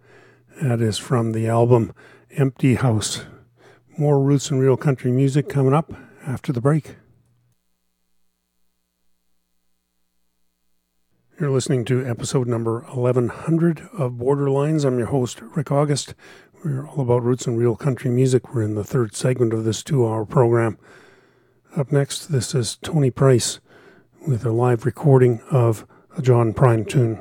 That 0.62 0.82
is 0.82 0.98
from 0.98 1.32
the 1.32 1.48
album 1.48 1.94
Empty 2.32 2.76
House. 2.76 3.24
More 3.98 4.20
roots 4.20 4.52
and 4.52 4.60
real 4.60 4.78
country 4.78 5.12
music 5.12 5.48
coming 5.48 5.74
up 5.74 5.94
after 6.28 6.52
the 6.52 6.62
break. 6.62 6.98
You're 11.40 11.50
listening 11.50 11.86
to 11.86 12.06
episode 12.06 12.48
number 12.48 12.82
1100 12.82 13.80
of 13.98 14.14
Borderlines. 14.14 14.84
I'm 14.84 14.98
your 14.98 15.08
host, 15.08 15.42
Rick 15.42 15.72
August. 15.72 16.14
We're 16.66 16.86
all 16.86 17.00
about 17.00 17.24
roots 17.24 17.48
and 17.48 17.58
real 17.58 17.78
country 17.78 18.12
music. 18.12 18.54
We're 18.54 18.64
in 18.64 18.76
the 18.76 18.84
third 18.84 19.16
segment 19.16 19.54
of 19.54 19.64
this 19.64 19.82
two 19.82 20.06
hour 20.06 20.26
program. 20.26 20.78
Up 21.78 21.94
next, 21.94 22.26
this 22.26 22.54
is 22.54 22.76
Toni 22.82 23.10
Price 23.10 23.62
with 24.28 24.46
a 24.46 24.52
live 24.52 24.86
recording 24.86 25.42
of 25.50 25.86
a 26.20 26.22
John 26.22 26.54
Prine 26.54 26.86
tune. 26.86 27.18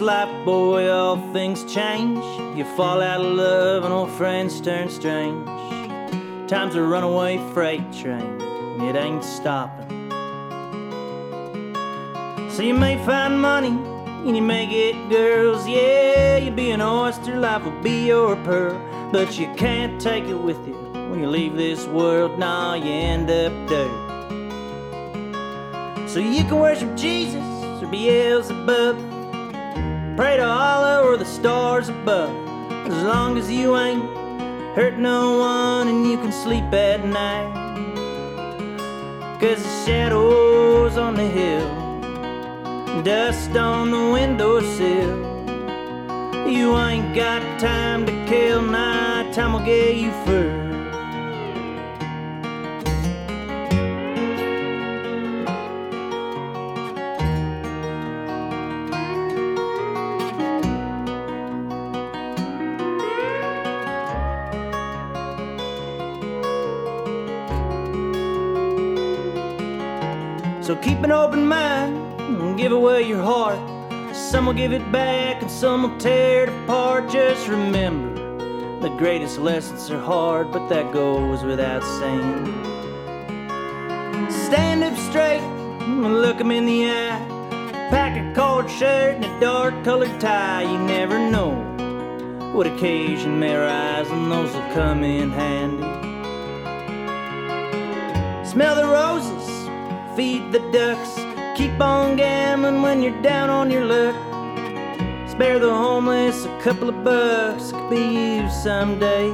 Life, 0.00 0.44
boy, 0.44 0.90
all 0.90 1.16
things 1.32 1.64
change. 1.72 2.24
You 2.56 2.64
fall 2.76 3.00
out 3.02 3.20
of 3.20 3.32
love, 3.32 3.84
and 3.84 3.92
old 3.92 4.10
friends 4.12 4.60
turn 4.60 4.88
strange. 4.88 5.46
Time's 6.48 6.74
a 6.74 6.82
runaway 6.82 7.38
freight 7.52 7.92
train, 7.92 8.40
it 8.80 8.96
ain't 8.96 9.22
stopping. 9.22 9.88
So 12.50 12.62
you 12.62 12.74
may 12.74 12.96
find 13.06 13.40
money 13.40 13.68
and 14.26 14.36
you 14.36 14.42
may 14.42 14.66
get 14.66 15.08
girls, 15.08 15.66
yeah. 15.66 16.36
You'll 16.36 16.54
be 16.54 16.72
an 16.72 16.82
oyster, 16.82 17.36
life 17.36 17.64
will 17.64 17.80
be 17.82 18.06
your 18.06 18.36
pearl. 18.44 18.78
But 19.12 19.38
you 19.38 19.52
can't 19.56 20.00
take 20.00 20.24
it 20.24 20.34
with 20.34 20.58
you 20.66 20.74
when 21.08 21.20
you 21.20 21.28
leave 21.28 21.56
this 21.56 21.86
world. 21.86 22.38
Nah, 22.38 22.74
you 22.74 22.90
end 22.90 23.30
up 23.30 23.52
dirt. 23.68 24.08
So 26.08 26.18
you 26.18 26.44
can 26.44 26.58
worship 26.58 26.96
Jesus 26.96 27.42
or 27.82 27.86
Beelzebub, 27.86 28.96
pray 30.20 30.36
to 30.36 30.44
Allah 30.44 31.02
or 31.02 31.16
the 31.16 31.24
stars 31.24 31.88
above. 31.88 32.28
As 32.86 33.02
long 33.04 33.38
as 33.38 33.50
you 33.50 33.74
ain't 33.78 34.04
hurt 34.76 34.98
no 34.98 35.38
one 35.38 35.88
and 35.88 36.06
you 36.06 36.18
can 36.18 36.30
sleep 36.30 36.70
at 36.74 37.02
night. 37.02 37.48
Cause 39.40 39.62
the 39.62 39.84
shadows 39.86 40.98
on 40.98 41.14
the 41.14 41.26
hill 41.38 41.68
dust 43.02 43.56
on 43.56 43.90
the 43.90 44.10
windowsill. 44.12 45.16
You 46.46 46.76
ain't 46.76 47.14
got 47.14 47.40
time 47.58 48.04
to 48.04 48.12
kill, 48.26 48.60
night 48.60 49.32
time 49.32 49.54
will 49.54 49.64
get 49.64 49.96
you 49.96 50.10
first. 50.26 50.69
Keep 70.82 71.02
an 71.02 71.12
open 71.12 71.46
mind 71.46 71.96
and 72.20 72.56
give 72.56 72.72
away 72.72 73.02
your 73.02 73.22
heart. 73.22 73.58
Some 74.14 74.46
will 74.46 74.54
give 74.54 74.72
it 74.72 74.90
back 74.90 75.42
and 75.42 75.50
some 75.50 75.82
will 75.82 75.98
tear 75.98 76.44
it 76.44 76.48
apart. 76.48 77.10
Just 77.10 77.48
remember, 77.48 78.14
the 78.80 78.88
greatest 78.96 79.38
lessons 79.38 79.90
are 79.90 80.00
hard, 80.00 80.50
but 80.52 80.68
that 80.68 80.92
goes 80.92 81.42
without 81.42 81.82
saying. 81.82 82.46
Stand 84.30 84.82
up 84.82 84.96
straight 84.96 85.42
and 85.80 86.22
look 86.22 86.40
'em 86.40 86.50
in 86.50 86.66
the 86.66 86.90
eye. 86.90 87.20
Pack 87.90 88.16
a 88.16 88.34
collared 88.34 88.70
shirt 88.70 89.16
and 89.16 89.24
a 89.24 89.40
dark 89.40 89.74
colored 89.84 90.18
tie. 90.20 90.62
You 90.62 90.78
never 90.78 91.18
know 91.18 91.52
what 92.52 92.66
occasion 92.66 93.38
may 93.38 93.54
arise, 93.54 94.10
and 94.10 94.30
those 94.30 94.52
will 94.54 94.70
come 94.72 95.04
in 95.04 95.30
handy. 95.30 95.86
Smell 98.44 98.74
the 98.74 98.86
roses, 98.86 99.59
feed 100.16 100.52
the 100.52 100.60
ducks. 100.72 101.14
Keep 101.56 101.80
on 101.80 102.16
gambling 102.16 102.82
when 102.82 103.02
you're 103.02 103.20
down 103.22 103.50
on 103.50 103.70
your 103.70 103.84
luck. 103.84 104.14
Spare 105.30 105.58
the 105.58 105.70
homeless 105.70 106.44
a 106.44 106.60
couple 106.60 106.88
of 106.88 107.02
bucks, 107.02 107.72
could 107.72 107.90
be 107.90 108.36
you 108.36 108.50
someday. 108.50 109.28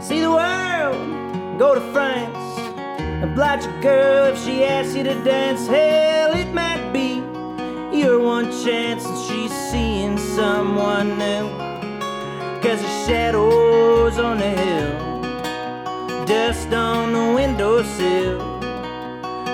See 0.00 0.20
the 0.20 0.30
world, 0.30 1.58
go 1.58 1.74
to 1.74 1.80
France. 1.92 2.36
Oblige 3.22 3.64
a 3.64 3.80
girl 3.80 4.26
if 4.26 4.44
she 4.44 4.64
asks 4.64 4.94
you 4.94 5.02
to 5.04 5.14
dance. 5.24 5.66
Hell, 5.66 6.34
it 6.34 6.52
might 6.52 6.92
be 6.92 7.22
your 7.96 8.20
one 8.20 8.50
chance 8.64 9.04
and 9.06 9.18
she's 9.26 9.52
seeing 9.70 10.18
someone 10.18 11.18
new. 11.18 11.48
Cause 12.60 12.80
the 12.82 13.06
shadows 13.06 14.18
on 14.18 14.38
the 14.38 14.50
hill, 14.50 14.92
dust 16.26 16.72
on 16.72 17.12
the 17.12 17.34
windowsill. 17.34 18.40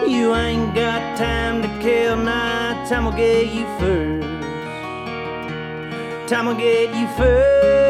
You 0.07 0.35
ain't 0.35 0.75
got 0.75 1.17
time 1.19 1.63
to 1.63 1.69
kill, 1.81 2.17
nah, 2.17 2.89
time 2.89 3.05
will 3.05 3.13
get 3.13 3.53
you 3.53 3.67
first. 3.79 4.27
Time 6.29 6.47
will 6.47 6.55
get 6.55 6.95
you 6.95 7.07
first. 7.17 7.90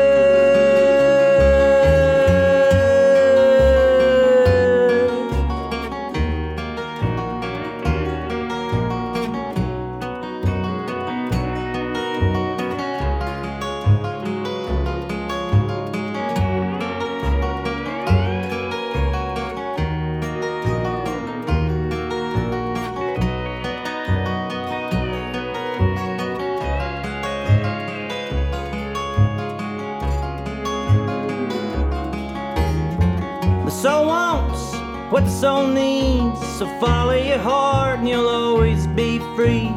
Soul 35.40 35.66
needs. 35.66 36.38
So 36.58 36.66
follow 36.78 37.14
your 37.14 37.38
heart 37.38 38.00
and 38.00 38.08
you'll 38.08 38.28
always 38.28 38.86
be 38.88 39.18
free. 39.34 39.72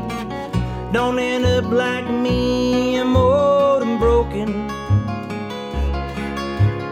Don't 0.91 1.17
end 1.17 1.45
up 1.45 1.71
like 1.71 2.09
me, 2.09 2.97
I'm 2.97 3.15
old 3.15 3.81
and 3.81 3.97
broken. 3.97 4.49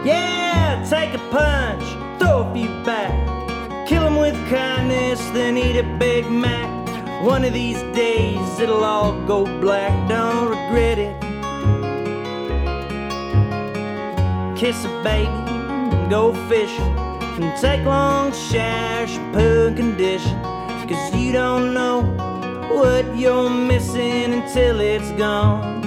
Yeah, 0.06 0.84
take 0.88 1.12
a 1.12 1.22
punch, 1.30 1.84
throw 2.18 2.48
a 2.48 2.54
few 2.54 2.70
back. 2.82 3.12
Kill 3.86 4.04
'em 4.04 4.16
with 4.16 4.36
kindness, 4.48 5.20
then 5.34 5.58
eat 5.58 5.76
a 5.76 5.86
Big 5.98 6.30
Mac. 6.30 6.70
One 7.22 7.44
of 7.44 7.52
these 7.52 7.82
days 7.94 8.58
it'll 8.58 8.84
all 8.84 9.12
go 9.26 9.44
black, 9.60 9.92
don't 10.08 10.48
regret 10.48 10.98
it. 10.98 11.14
Kiss 14.56 14.78
a 14.86 14.92
baby, 15.04 15.42
go 16.08 16.32
fishing, 16.48 16.91
and 17.40 17.60
take 17.60 17.84
long 17.84 18.32
showers, 18.32 19.10
shampoo 19.10 19.66
and 19.68 19.76
condition. 19.76 20.40
Cause 20.88 21.14
you 21.14 21.32
don't 21.32 21.72
know 21.72 22.02
what 22.70 23.04
you're 23.16 23.48
missing 23.48 24.34
until 24.34 24.80
it's 24.80 25.10
gone. 25.12 25.82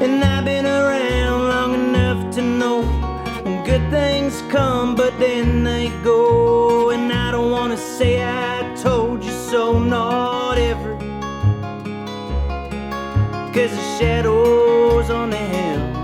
And 0.00 0.22
I've 0.22 0.44
been 0.44 0.66
around 0.66 1.48
long 1.48 1.74
enough 1.74 2.34
to 2.36 2.42
know 2.42 2.82
when 3.42 3.64
good 3.64 3.90
things 3.90 4.42
come, 4.50 4.94
but 4.94 5.18
then 5.18 5.64
they 5.64 5.88
go. 6.04 6.90
And 6.90 7.12
I 7.12 7.32
don't 7.32 7.50
wanna 7.50 7.76
say 7.76 8.22
I 8.22 8.74
told 8.76 9.24
you 9.24 9.32
so, 9.32 9.78
not 9.78 10.58
ever. 10.58 10.96
Cause 13.52 13.72
the 13.72 13.98
shadows 13.98 15.10
on 15.10 15.30
the 15.30 15.36
hill 15.36 15.98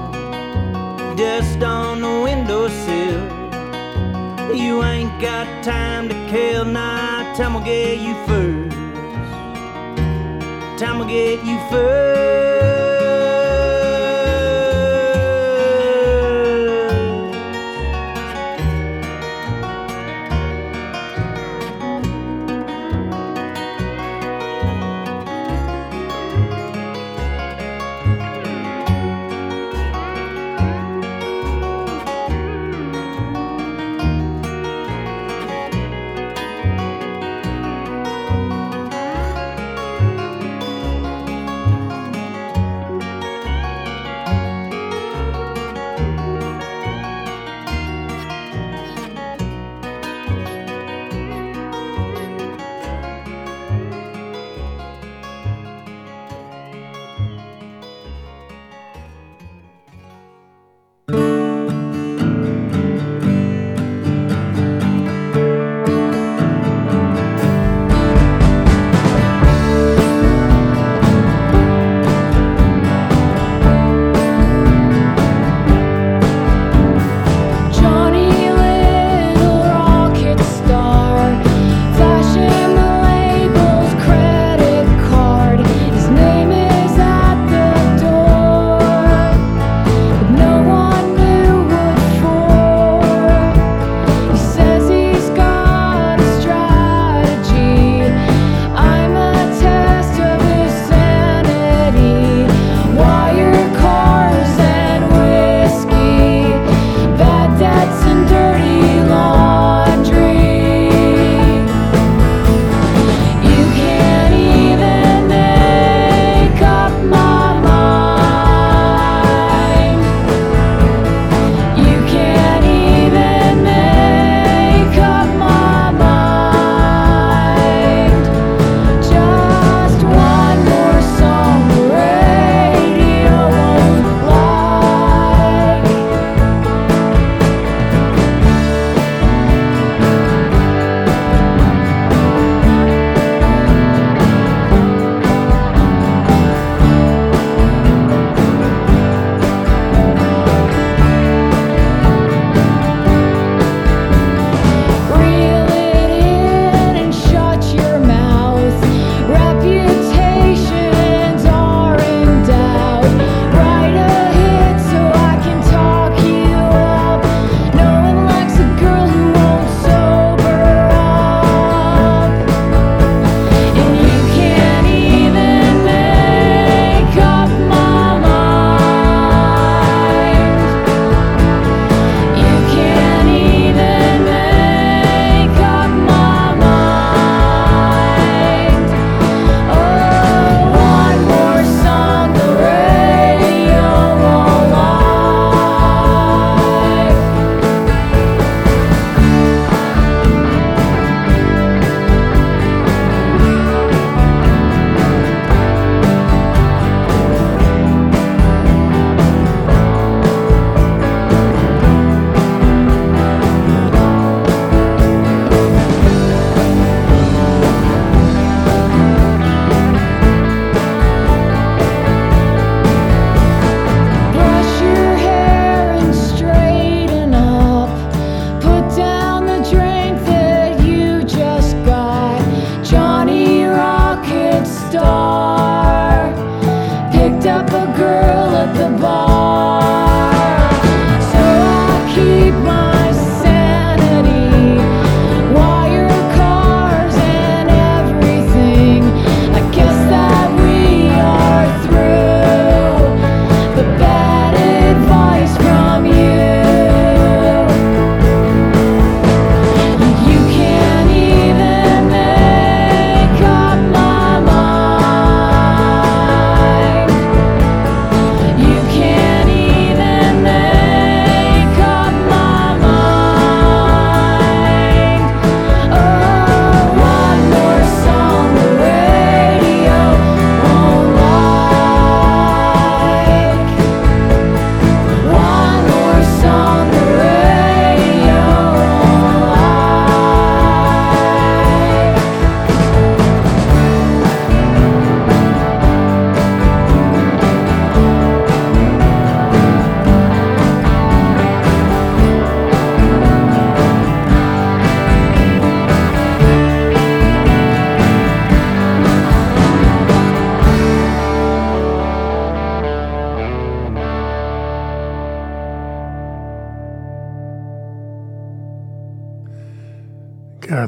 dust 1.16 1.62
on 1.62 2.00
the 2.00 2.08
windowsill. 2.24 3.03
You 4.64 4.82
ain't 4.82 5.20
got 5.20 5.62
time 5.62 6.08
to 6.08 6.14
kill, 6.30 6.64
nah, 6.64 7.34
time 7.34 7.52
will 7.52 7.60
get 7.60 7.98
you 7.98 8.14
first. 8.26 8.74
Time 10.80 10.98
will 11.00 11.06
get 11.06 11.44
you 11.44 11.58
first. 11.68 12.43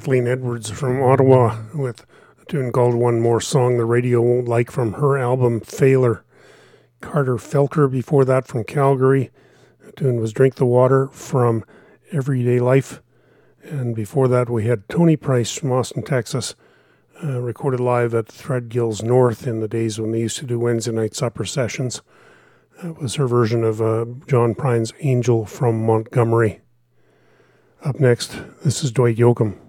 Kathleen 0.06 0.28
Edwards 0.28 0.70
from 0.70 1.02
Ottawa 1.02 1.64
with 1.74 2.06
a 2.40 2.44
tune 2.44 2.70
called 2.70 2.94
One 2.94 3.18
More 3.18 3.40
Song 3.40 3.76
the 3.76 3.84
Radio 3.84 4.20
Won't 4.20 4.46
Like 4.46 4.70
from 4.70 4.92
her 4.92 5.18
album 5.18 5.60
Failer. 5.60 6.24
Carter 7.00 7.38
Felker 7.38 7.90
before 7.90 8.24
that 8.24 8.46
from 8.46 8.62
Calgary. 8.62 9.32
The 9.84 9.90
tune 9.90 10.20
was 10.20 10.32
Drink 10.32 10.54
the 10.54 10.64
Water 10.64 11.08
from 11.08 11.64
Everyday 12.12 12.60
Life. 12.60 13.02
And 13.64 13.96
before 13.96 14.28
that, 14.28 14.48
we 14.48 14.66
had 14.66 14.88
Toni 14.88 15.16
Price 15.16 15.50
from 15.50 15.72
Austin, 15.72 16.04
Texas, 16.04 16.54
uh, 17.24 17.40
recorded 17.40 17.80
live 17.80 18.14
at 18.14 18.26
Threadgills 18.26 19.02
North 19.02 19.44
in 19.44 19.58
the 19.58 19.66
days 19.66 19.98
when 19.98 20.12
they 20.12 20.20
used 20.20 20.38
to 20.38 20.46
do 20.46 20.60
Wednesday 20.60 20.92
night 20.92 21.16
supper 21.16 21.44
sessions. 21.44 22.00
That 22.80 23.02
was 23.02 23.16
her 23.16 23.26
version 23.26 23.64
of 23.64 23.82
uh, 23.82 24.04
John 24.28 24.54
Prine's 24.54 24.92
Angel 25.00 25.46
from 25.46 25.84
Montgomery. 25.84 26.60
Up 27.82 27.98
next, 27.98 28.38
this 28.62 28.84
is 28.84 28.92
Dwight 28.92 29.16
Yoakam. 29.16 29.65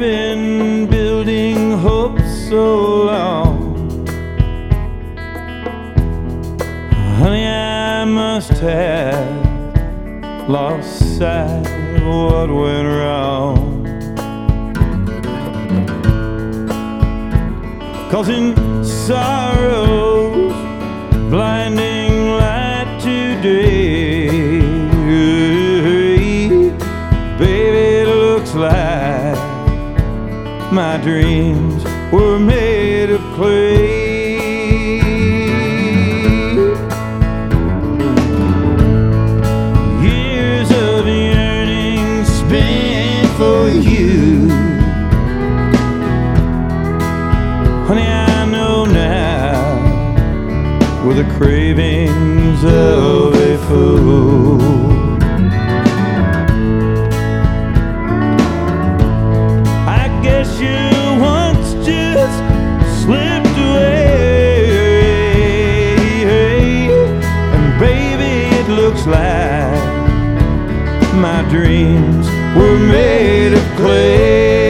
Been 0.00 0.86
building 0.86 1.72
hope 1.72 2.18
so 2.48 3.04
long. 3.04 4.06
Honey, 7.18 7.46
I 7.46 8.06
must 8.06 8.52
have 8.60 10.48
lost 10.48 11.18
sight 11.18 11.66
of 11.96 12.02
what 12.06 12.48
went 12.48 12.88
wrong. 12.96 13.84
Causing 18.10 18.54
sorrows, 18.82 20.54
blinding 21.28 21.89
my 30.72 30.96
dreams 30.98 31.84
were 32.12 32.38
made 32.38 33.10
of 33.10 33.20
clay. 33.34 34.98
Years 40.00 40.70
of 40.70 41.06
yearning 41.08 42.24
spent 42.24 43.28
for 43.36 43.68
you. 43.68 44.48
Honey, 47.86 48.06
I 48.06 48.44
know 48.44 48.84
now 48.84 49.60
were 51.04 51.14
the 51.14 51.28
cravings 51.36 52.62
of 52.64 53.34
a 53.34 53.58
fool. 53.66 54.49
My 71.20 71.42
dreams 71.50 72.26
were 72.56 72.78
made 72.78 73.52
of 73.52 73.76
clay. 73.76 74.69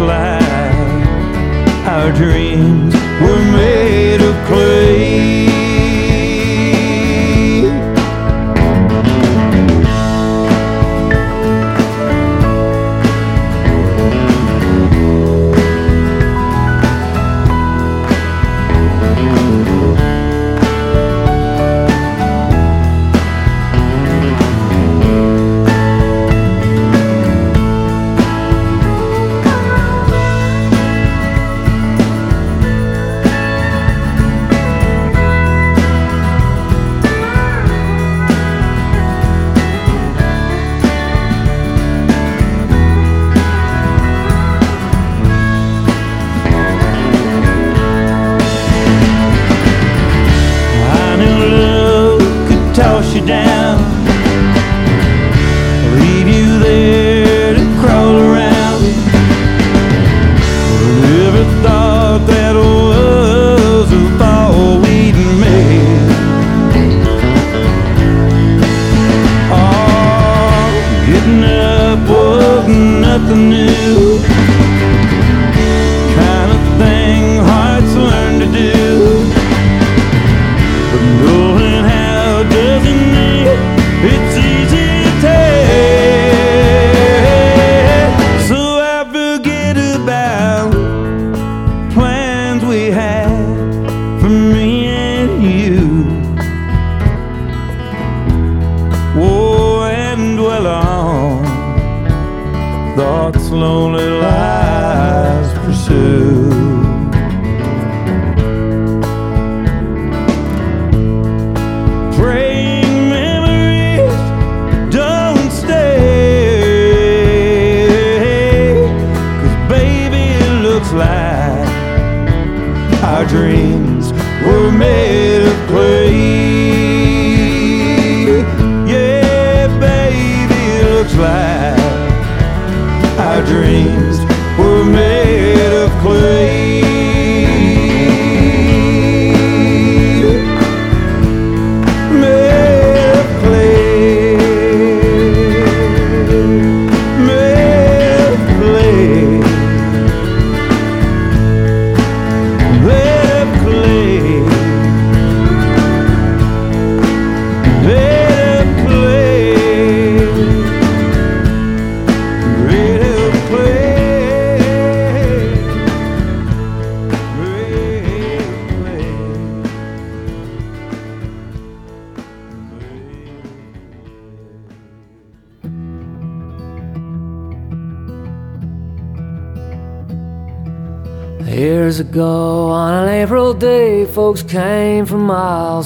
Like 0.00 1.06
our 1.86 2.12
dreams 2.12 2.94
were 3.20 3.42
made 3.52 3.71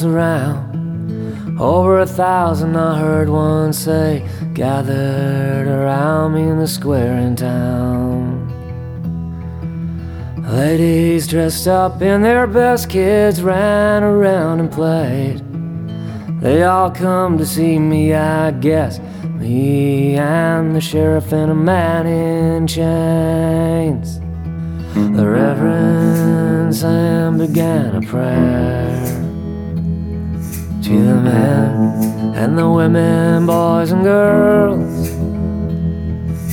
around. 0.06 1.60
Over 1.60 2.00
a 2.00 2.06
thousand, 2.06 2.76
I 2.76 2.98
heard 2.98 3.28
one 3.28 3.72
say, 3.72 4.22
gathered 4.54 5.66
around 5.66 6.34
me 6.34 6.42
in 6.42 6.58
the 6.58 6.68
square 6.68 7.16
in 7.16 7.34
town. 7.34 8.46
Ladies 10.50 11.26
dressed 11.26 11.66
up 11.66 12.02
in 12.02 12.22
their 12.22 12.46
best, 12.46 12.88
kids 12.88 13.42
ran 13.42 14.02
around 14.02 14.60
and 14.60 14.70
played. 14.70 15.42
They 16.40 16.62
all 16.62 16.90
come 16.90 17.36
to 17.38 17.46
see 17.46 17.78
me, 17.78 18.14
I 18.14 18.52
guess. 18.52 19.00
Me 19.24 20.16
and 20.16 20.76
the 20.76 20.80
sheriff 20.80 21.32
and 21.32 21.50
a 21.50 21.54
man 21.54 22.06
in 22.06 22.66
chains. 22.66 24.20
The 24.94 25.26
Reverend 25.26 26.74
Sam 26.76 27.38
began 27.38 27.96
a 27.96 28.02
prayer 28.02 29.05
to 30.86 30.92
the 30.92 31.20
men 31.20 32.34
and 32.36 32.56
the 32.56 32.70
women, 32.70 33.44
boys 33.44 33.90
and 33.90 34.04
girls. 34.04 35.10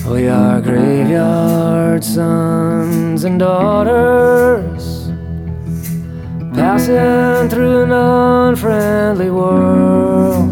We 0.08 0.28
are 0.28 0.60
graveyard 0.60 2.04
sons 2.04 3.26
and 3.26 3.38
daughters, 3.38 5.12
passing 6.56 7.48
through 7.52 7.84
an 7.84 7.92
unfriendly 7.92 9.30
world. 9.30 10.50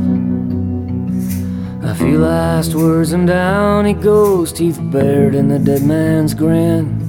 A 1.83 1.95
few 1.95 2.19
last 2.19 2.75
words 2.75 3.13
and 3.13 3.25
down 3.25 3.85
he 3.85 3.93
goes, 3.93 4.53
teeth 4.53 4.79
bared 4.91 5.33
in 5.33 5.47
the 5.47 5.57
dead 5.57 5.81
man's 5.81 6.35
grin. 6.35 7.01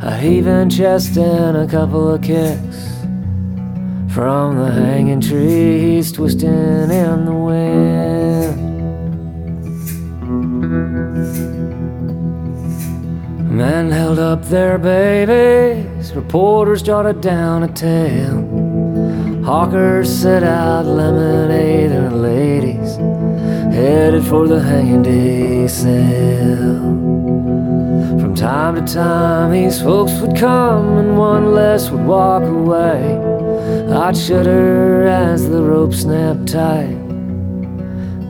A 0.00 0.16
heaving 0.16 0.70
chest 0.70 1.16
and 1.16 1.56
a 1.56 1.66
couple 1.66 2.08
of 2.08 2.22
kicks 2.22 2.73
from 4.14 4.56
the 4.56 4.70
hanging 4.70 5.20
trees 5.20 6.12
twisting 6.12 6.48
in 6.48 7.24
the 7.24 7.32
wind. 7.32 8.60
Men 13.50 13.90
held 13.90 14.20
up 14.20 14.44
their 14.44 14.78
babies, 14.78 16.12
reporters 16.14 16.80
jotted 16.80 17.20
down 17.22 17.64
a 17.64 17.68
tale. 17.72 19.42
Hawkers 19.44 20.08
set 20.08 20.44
out 20.44 20.86
lemonade 20.86 21.90
and 21.90 22.22
ladies 22.22 22.94
headed 23.74 24.24
for 24.24 24.46
the 24.46 24.60
hanging 24.60 25.02
day 25.02 25.66
sale. 25.66 26.78
From 28.20 28.32
time 28.36 28.76
to 28.76 28.94
time, 28.94 29.50
these 29.50 29.82
folks 29.82 30.12
would 30.20 30.36
come 30.36 30.98
and 30.98 31.18
one 31.18 31.52
less 31.52 31.90
would 31.90 32.06
walk 32.06 32.44
away. 32.44 33.34
I'd 33.86 34.16
shudder 34.16 35.06
as 35.06 35.48
the 35.48 35.62
rope 35.62 35.92
snapped 35.92 36.48
tight. 36.48 36.96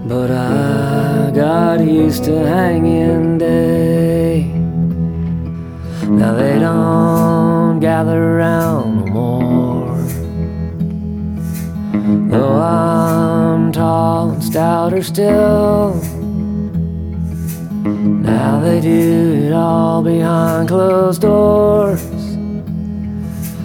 But 0.06 0.30
I 0.30 1.30
got 1.34 1.80
used 1.80 2.24
to 2.24 2.32
hanging 2.46 3.38
day. 3.38 4.44
Now 6.08 6.34
they 6.34 6.58
don't 6.58 7.80
gather 7.80 8.36
around 8.36 8.96
no 8.96 9.06
more. 9.06 9.96
Though 12.28 12.56
I'm 12.56 13.72
tall 13.72 14.30
and 14.30 14.42
stouter 14.42 15.02
still. 15.02 15.94
Now 17.84 18.60
they 18.60 18.80
do 18.80 19.46
it 19.46 19.52
all 19.52 20.02
behind 20.02 20.68
closed 20.68 21.22
doors. 21.22 22.13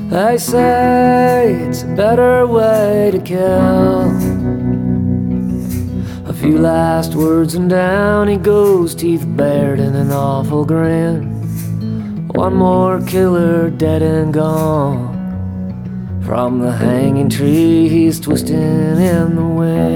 They 0.10 0.38
say 0.38 1.54
it's 1.68 1.84
a 1.84 1.88
better 1.88 2.48
way 2.48 3.10
to 3.12 3.20
kill. 3.20 4.10
A 6.28 6.34
few 6.34 6.58
last 6.58 7.14
words 7.14 7.54
and 7.54 7.70
down 7.70 8.28
he 8.28 8.38
goes, 8.38 8.96
teeth 8.96 9.24
bared 9.28 9.80
in 9.80 9.96
an 9.96 10.12
awful 10.12 10.66
grin. 10.66 12.28
One 12.30 12.56
more 12.56 13.02
killer 13.02 13.70
dead 13.70 14.02
and 14.02 14.34
gone. 14.34 15.16
From 16.26 16.60
the 16.60 16.72
hanging 16.72 17.30
tree 17.30 17.88
he's 17.88 18.20
twisting 18.20 18.58
in 18.58 19.36
the 19.36 19.44
wind. 19.44 19.90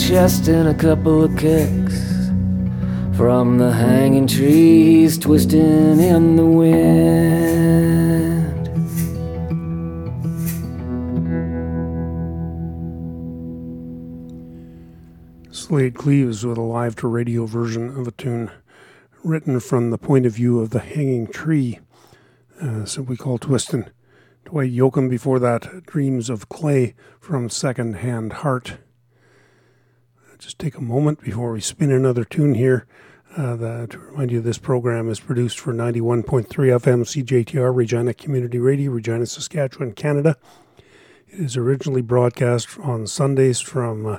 Chest 0.00 0.48
and 0.48 0.68
a 0.68 0.74
couple 0.74 1.22
of 1.22 1.36
kicks 1.36 1.79
from 3.20 3.58
the 3.58 3.70
hanging 3.70 4.26
trees 4.26 5.18
twisting 5.18 6.00
in 6.00 6.36
the 6.36 6.46
wind. 6.46 6.80
Slaid 15.54 15.94
Cleaves 15.96 16.46
with 16.46 16.56
a 16.56 16.62
live 16.62 16.96
to 16.96 17.08
radio 17.08 17.44
version 17.44 17.90
of 17.90 18.08
a 18.08 18.10
tune 18.12 18.50
written 19.22 19.60
from 19.60 19.90
the 19.90 19.98
point 19.98 20.24
of 20.24 20.32
view 20.32 20.58
of 20.60 20.70
the 20.70 20.80
hanging 20.80 21.26
tree, 21.26 21.78
uh, 22.58 22.86
simply 22.86 23.18
called 23.18 23.42
Twistin'. 23.42 23.90
Dwight 24.46 24.72
Yoakam 24.72 25.10
before 25.10 25.38
that, 25.38 25.84
Dreams 25.84 26.30
of 26.30 26.48
Clay 26.48 26.94
from 27.20 27.50
Second 27.50 27.96
Hand 27.96 28.32
Heart. 28.32 28.78
Just 30.38 30.58
take 30.58 30.78
a 30.78 30.80
moment 30.80 31.20
before 31.20 31.52
we 31.52 31.60
spin 31.60 31.92
another 31.92 32.24
tune 32.24 32.54
here. 32.54 32.86
Uh, 33.36 33.86
to 33.86 33.96
remind 33.96 34.32
you, 34.32 34.40
this 34.40 34.58
program 34.58 35.08
is 35.08 35.20
produced 35.20 35.60
for 35.60 35.72
91.3 35.72 36.46
FM 36.48 37.04
CJTR 37.04 37.74
Regina 37.74 38.12
Community 38.12 38.58
Radio, 38.58 38.90
Regina, 38.90 39.24
Saskatchewan, 39.24 39.92
Canada. 39.92 40.36
It 41.28 41.38
is 41.38 41.56
originally 41.56 42.02
broadcast 42.02 42.76
on 42.80 43.06
Sundays 43.06 43.60
from 43.60 44.04
uh, 44.04 44.18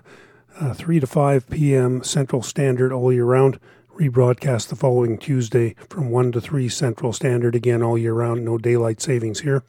uh, 0.58 0.74
3 0.74 1.02
to 1.02 1.08
5 1.08 1.50
p.m. 1.50 2.04
Central 2.06 2.42
Standard 2.42 2.94
all 2.94 3.12
year 3.12 3.26
round. 3.26 3.60
Rebroadcast 4.00 4.70
the 4.70 4.78
following 4.78 5.18
Tuesday 5.18 5.76
from 5.90 6.10
1 6.10 6.32
to 6.32 6.40
3 6.40 6.70
Central 6.70 7.12
Standard 7.12 7.54
again 7.54 7.84
all 7.84 7.98
year 7.98 8.14
round. 8.14 8.46
No 8.46 8.58
daylight 8.58 9.02
savings 9.02 9.42
here. 9.42 9.64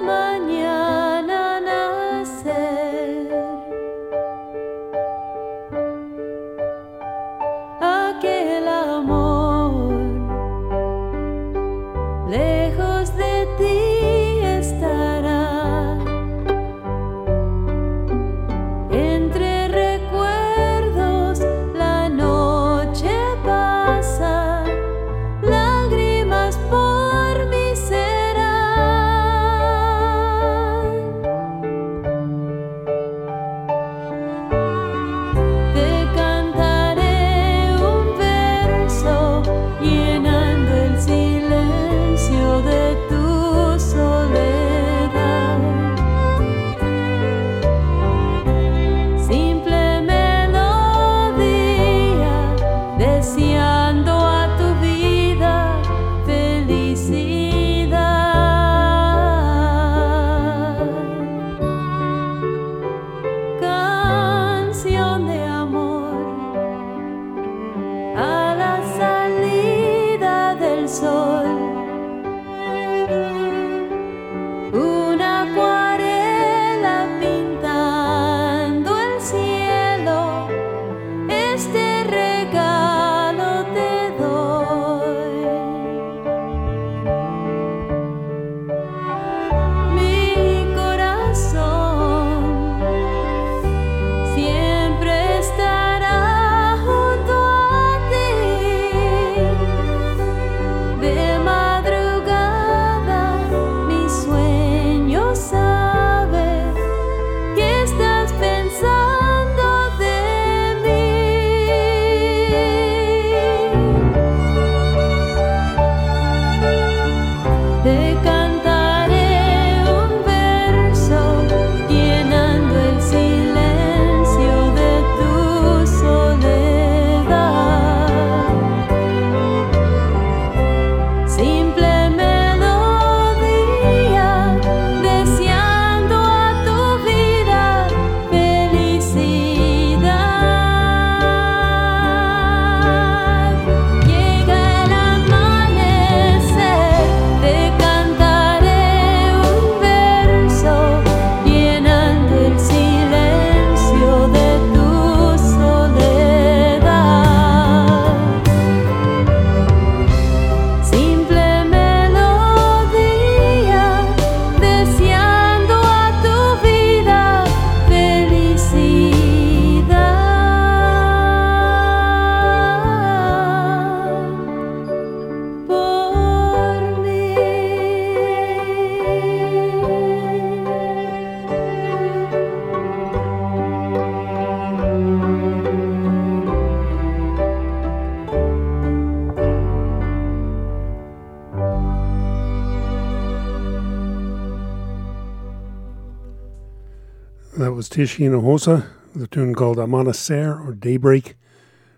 Tish 197.96 198.18
Hinojosa, 198.18 198.86
the 199.14 199.26
tune 199.26 199.54
called 199.54 199.78
Amanecer 199.78 200.62
or 200.62 200.74
Daybreak 200.74 201.34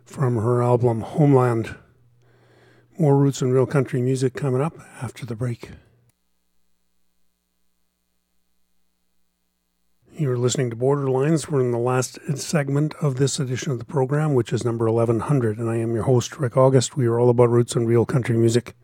from 0.04 0.36
her 0.36 0.62
album 0.62 1.00
Homeland. 1.00 1.74
More 2.96 3.16
roots 3.16 3.42
and 3.42 3.52
real 3.52 3.66
country 3.66 4.00
music 4.00 4.32
coming 4.34 4.60
up 4.60 4.74
after 5.02 5.26
the 5.26 5.34
break. 5.34 5.70
You're 10.16 10.36
listening 10.36 10.70
to 10.70 10.76
Borderlines. 10.76 11.48
We're 11.48 11.62
in 11.62 11.72
the 11.72 11.78
last 11.78 12.20
segment 12.36 12.94
of 13.02 13.16
this 13.16 13.40
edition 13.40 13.72
of 13.72 13.80
the 13.80 13.84
program, 13.84 14.34
which 14.34 14.52
is 14.52 14.64
number 14.64 14.88
1100, 14.88 15.58
and 15.58 15.68
I 15.68 15.78
am 15.78 15.94
your 15.94 16.04
host, 16.04 16.38
Rick 16.38 16.56
August. 16.56 16.96
We 16.96 17.08
are 17.08 17.18
all 17.18 17.28
about 17.28 17.50
roots 17.50 17.74
and 17.74 17.88
real 17.88 18.06
country 18.06 18.36
music. 18.36 18.76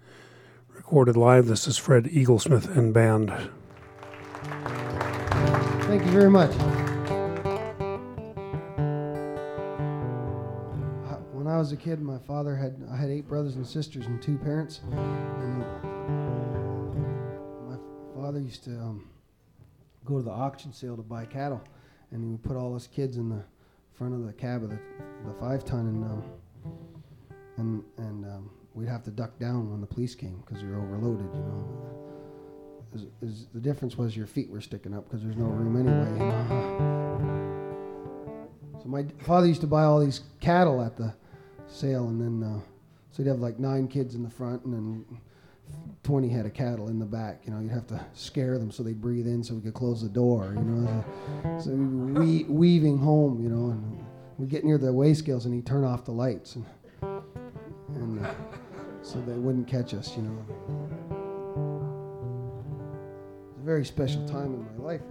Recorded 0.74 1.16
live, 1.16 1.46
this 1.46 1.68
is 1.68 1.76
Fred 1.76 2.06
Eaglesmith 2.06 2.76
and 2.76 2.92
Band. 2.92 3.32
Thank 5.86 6.06
you 6.06 6.10
very 6.10 6.28
much. 6.28 6.50
I 11.54 11.56
was 11.56 11.70
a 11.70 11.76
kid, 11.76 12.02
my 12.02 12.18
father 12.18 12.56
had 12.56 12.74
I 12.90 12.96
had 12.96 13.10
eight 13.10 13.28
brothers 13.28 13.54
and 13.54 13.64
sisters 13.64 14.06
and 14.06 14.20
two 14.20 14.36
parents. 14.38 14.80
And 14.90 15.60
my 17.68 17.76
father 18.16 18.40
used 18.40 18.64
to 18.64 18.72
um, 18.72 19.08
go 20.04 20.16
to 20.16 20.22
the 20.24 20.32
auction 20.32 20.72
sale 20.72 20.96
to 20.96 21.02
buy 21.02 21.26
cattle, 21.26 21.62
and 22.10 22.24
he 22.24 22.30
would 22.30 22.42
put 22.42 22.56
all 22.56 22.74
us 22.74 22.88
kids 22.88 23.18
in 23.18 23.28
the 23.28 23.44
front 23.92 24.14
of 24.14 24.26
the 24.26 24.32
cab 24.32 24.64
of 24.64 24.70
the, 24.70 24.80
the 25.26 25.34
five 25.38 25.64
ton, 25.64 25.86
and 25.86 26.04
um, 26.04 26.24
and 27.58 27.84
and 27.98 28.24
um, 28.24 28.50
we'd 28.74 28.88
have 28.88 29.04
to 29.04 29.12
duck 29.12 29.38
down 29.38 29.70
when 29.70 29.80
the 29.80 29.86
police 29.86 30.16
came 30.16 30.42
because 30.44 30.60
we 30.60 30.70
were 30.70 30.82
overloaded, 30.82 31.32
you 31.32 31.40
know. 31.40 31.68
Is, 32.94 33.06
is 33.22 33.46
the 33.54 33.60
difference 33.60 33.96
was 33.96 34.16
your 34.16 34.26
feet 34.26 34.50
were 34.50 34.60
sticking 34.60 34.92
up 34.92 35.04
because 35.04 35.22
there's 35.22 35.36
no 35.36 35.44
room 35.44 35.76
anyway. 35.76 36.10
You 36.18 36.26
know? 36.32 36.50
So 38.82 38.88
my 38.88 39.04
father 39.20 39.46
used 39.46 39.60
to 39.60 39.68
buy 39.68 39.84
all 39.84 40.00
these 40.00 40.22
cattle 40.40 40.82
at 40.82 40.96
the 40.96 41.14
sale, 41.74 42.08
and 42.08 42.20
then 42.20 42.48
uh, 42.48 42.60
so 43.10 43.22
he'd 43.22 43.28
have 43.28 43.40
like 43.40 43.58
nine 43.58 43.88
kids 43.88 44.14
in 44.14 44.22
the 44.22 44.30
front, 44.30 44.64
and 44.64 44.74
then 44.74 45.04
20 46.02 46.28
head 46.28 46.46
of 46.46 46.54
cattle 46.54 46.88
in 46.88 46.98
the 46.98 47.06
back. 47.06 47.42
You 47.44 47.52
know, 47.52 47.60
you'd 47.60 47.72
have 47.72 47.86
to 47.88 48.04
scare 48.12 48.58
them 48.58 48.70
so 48.70 48.82
they'd 48.82 49.00
breathe 49.00 49.26
in 49.26 49.42
so 49.42 49.54
we 49.54 49.60
could 49.60 49.74
close 49.74 50.02
the 50.02 50.08
door, 50.08 50.54
you 50.56 50.62
know. 50.62 51.04
So, 51.58 51.70
we 51.70 52.44
weaving 52.44 52.98
home, 52.98 53.42
you 53.42 53.48
know, 53.48 53.70
and 53.70 54.04
we'd 54.38 54.50
get 54.50 54.64
near 54.64 54.78
the 54.78 54.92
weigh 54.92 55.14
scales 55.14 55.46
and 55.46 55.54
he'd 55.54 55.66
turn 55.66 55.84
off 55.84 56.04
the 56.04 56.12
lights 56.12 56.56
and, 56.56 56.66
and 57.94 58.24
uh, 58.24 58.34
so 59.02 59.20
they 59.22 59.34
wouldn't 59.34 59.66
catch 59.66 59.94
us, 59.94 60.16
you 60.16 60.22
know. 60.22 60.44
It's 63.50 63.60
a 63.60 63.64
very 63.64 63.84
special 63.84 64.26
time 64.28 64.54
in 64.54 64.78
my 64.78 64.84
life 64.84 65.02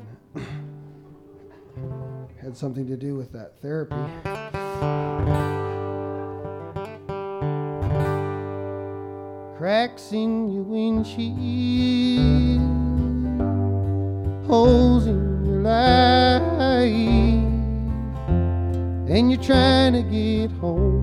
had 2.44 2.58
something 2.58 2.86
to 2.88 2.98
do 2.98 3.16
with 3.16 3.32
that 3.32 3.58
therapy. 3.62 3.96
Cracks 9.64 10.12
in 10.12 10.52
your 10.52 10.64
windshield, 10.64 11.40
holes 14.46 15.08
in 15.08 15.46
your 15.46 15.60
life, 15.62 16.82
and 19.10 19.32
you're 19.32 19.42
trying 19.42 19.94
to 19.94 20.04
get 20.04 20.52
home 20.60 21.00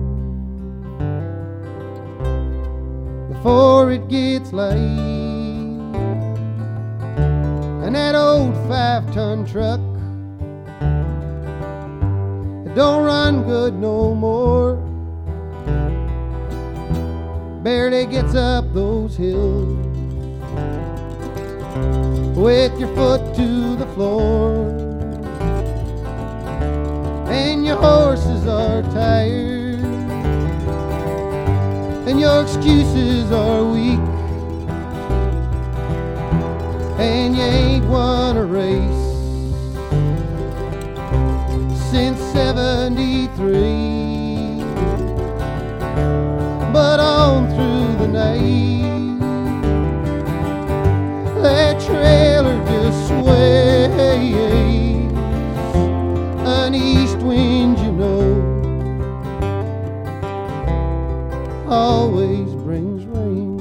before 3.33 3.91
it 3.91 4.07
gets 4.09 4.53
late. 4.53 4.77
And 7.83 7.95
that 7.95 8.13
old 8.13 8.53
five 8.67 9.11
ton 9.11 9.43
truck, 9.43 9.79
it 12.67 12.75
don't 12.75 13.05
run 13.05 13.43
good 13.43 13.73
no 13.73 14.13
more 14.13 14.90
barely 17.63 18.07
gets 18.07 18.33
up 18.33 18.73
those 18.73 19.15
hills. 19.15 19.77
With 22.35 22.77
your 22.79 22.93
foot 22.95 23.35
to 23.35 23.75
the 23.75 23.85
floor. 23.93 24.67
And 27.29 27.65
your 27.65 27.77
horses 27.77 28.47
are 28.47 28.81
tired. 28.93 29.79
And 32.07 32.19
your 32.19 32.41
excuses 32.41 33.31
are 33.31 33.63
weak. 33.63 33.99
And 36.99 37.35
you 37.35 37.43
ain't 37.43 37.85
won 37.85 38.37
a 38.37 38.45
race 38.45 39.01
since 41.91 42.19
73 42.33 44.00
but 46.81 46.99
on 46.99 47.47
through 47.53 47.89
the 48.01 48.07
night. 48.07 49.19
That 51.43 51.79
trailer 51.79 52.57
just 52.71 52.99
sways, 53.07 54.33
an 56.57 56.73
east 56.73 57.19
wind, 57.19 57.77
you 57.77 57.91
know, 58.01 58.25
always 61.69 62.49
brings 62.65 63.05
rain. 63.05 63.59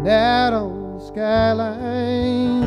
And 0.00 0.08
out 0.08 0.52
on 0.52 0.98
the 0.98 1.04
skyline, 1.06 2.62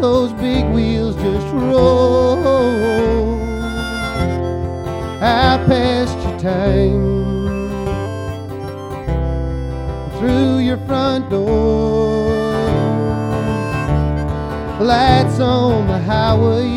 those 0.00 0.32
big 0.32 0.64
wheels 0.74 1.14
just 1.14 1.46
roll 1.52 2.35
time. 6.46 7.70
Through 10.16 10.58
your 10.58 10.78
front 10.86 11.28
door 11.28 12.30
lights 14.80 15.40
on 15.40 15.88
the 15.88 15.98
highway 15.98 16.68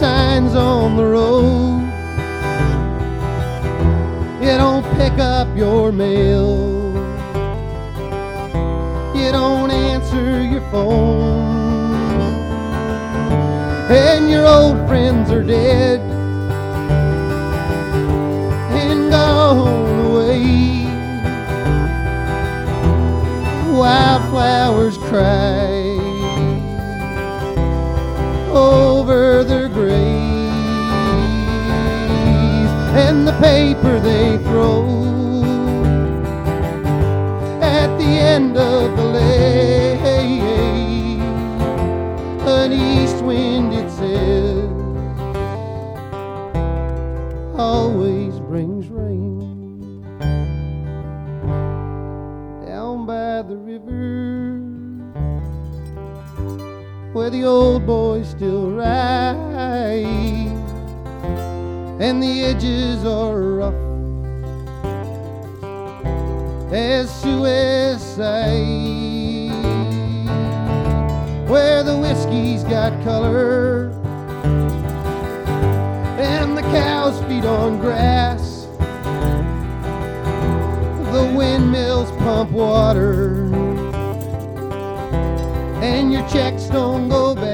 signs 0.00 0.54
on 0.54 0.96
the 0.96 1.04
road. 1.04 1.82
You 4.44 4.54
don't 4.62 4.86
pick 4.96 5.16
up 5.18 5.48
your 5.54 5.92
mail. 5.92 6.50
You 9.14 9.28
don't 9.30 9.70
answer 9.70 10.42
your 10.42 10.64
phone. 10.70 12.32
And 13.90 14.30
your 14.30 14.46
old 14.46 14.88
friends 14.88 15.30
are 15.30 15.44
dead 15.44 16.11
and 19.58 20.06
away. 20.06 20.86
Wildflowers 23.72 24.96
cry 24.98 25.98
over 28.50 29.44
their 29.44 29.68
graves, 29.68 29.92
and 32.94 33.26
the 33.26 33.32
paper 33.40 33.98
they 34.00 34.38
throw 34.38 34.84
at 37.60 37.96
the 37.98 38.04
end 38.04 38.56
of 38.56 38.96
the 38.96 39.04
lane 39.04 39.81
the 57.42 57.48
old 57.48 57.84
boys 57.84 58.30
still 58.30 58.70
ride 58.70 59.34
and 61.98 62.22
the 62.22 62.44
edges 62.44 63.04
are 63.04 63.42
rough. 63.58 63.74
As 66.72 67.10
suicide 67.20 68.38
where 71.48 71.82
the 71.82 71.98
whiskey's 71.98 72.62
got 72.62 72.92
color. 73.02 73.90
And 76.20 76.56
the 76.56 76.62
cows 76.62 77.20
feed 77.24 77.44
on 77.44 77.80
grass. 77.80 78.68
The 81.12 81.34
windmills 81.36 82.12
pump 82.18 82.52
water 82.52 83.61
and 85.82 86.12
your 86.12 86.26
checks 86.28 86.66
don't 86.66 87.08
go 87.08 87.34
bad, 87.34 87.50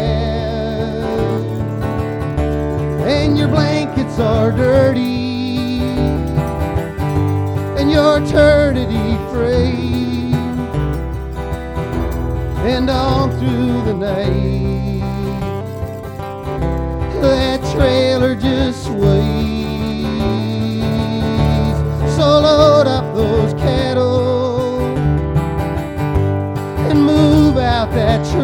and 3.08 3.38
your 3.38 3.48
blankets 3.48 4.18
are 4.18 4.52
dirty, 4.52 5.80
and 7.78 7.90
your 7.90 8.22
eternity 8.22 9.16
free, 9.32 10.34
and 12.70 12.90
on 12.90 13.30
through 13.38 13.82
the 13.86 13.94
night. 13.94 14.98
That 17.22 17.60
trailer 17.74 18.34
just 18.34 18.87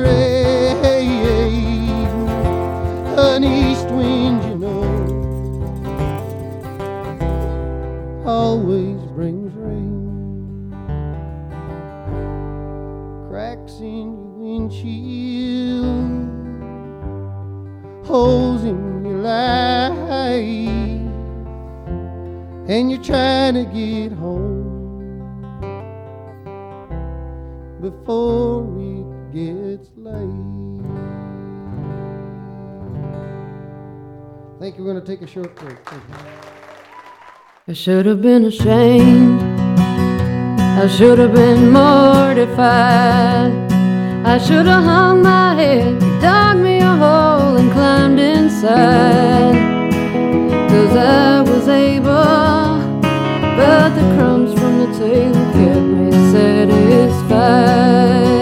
pray. 0.03 0.34
to 35.05 35.17
take 35.17 35.23
a 35.23 35.27
short 35.27 35.55
break. 35.57 35.77
I 37.69 37.73
should 37.73 38.07
have 38.07 38.23
been 38.23 38.45
ashamed. 38.45 39.43
I 40.83 40.87
should 40.89 41.19
have 41.19 41.35
been 41.35 41.71
mortified. 41.71 43.53
I 44.25 44.39
should 44.39 44.67
have 44.67 44.85
hung 44.85 45.23
my 45.23 45.55
head, 45.55 46.01
dug 46.21 46.59
me 46.59 46.79
a 46.79 46.97
hole, 46.97 47.57
and 47.57 47.71
climbed 47.73 48.19
inside. 48.19 49.55
Cause 50.71 50.97
I 50.97 51.43
was 51.43 51.69
able, 51.69 52.79
but 53.59 53.91
the 53.97 54.03
crumbs 54.17 54.55
from 54.59 54.79
the 54.79 54.87
table 54.99 55.45
kept 55.53 55.87
me 55.99 56.11
satisfied. 56.33 58.34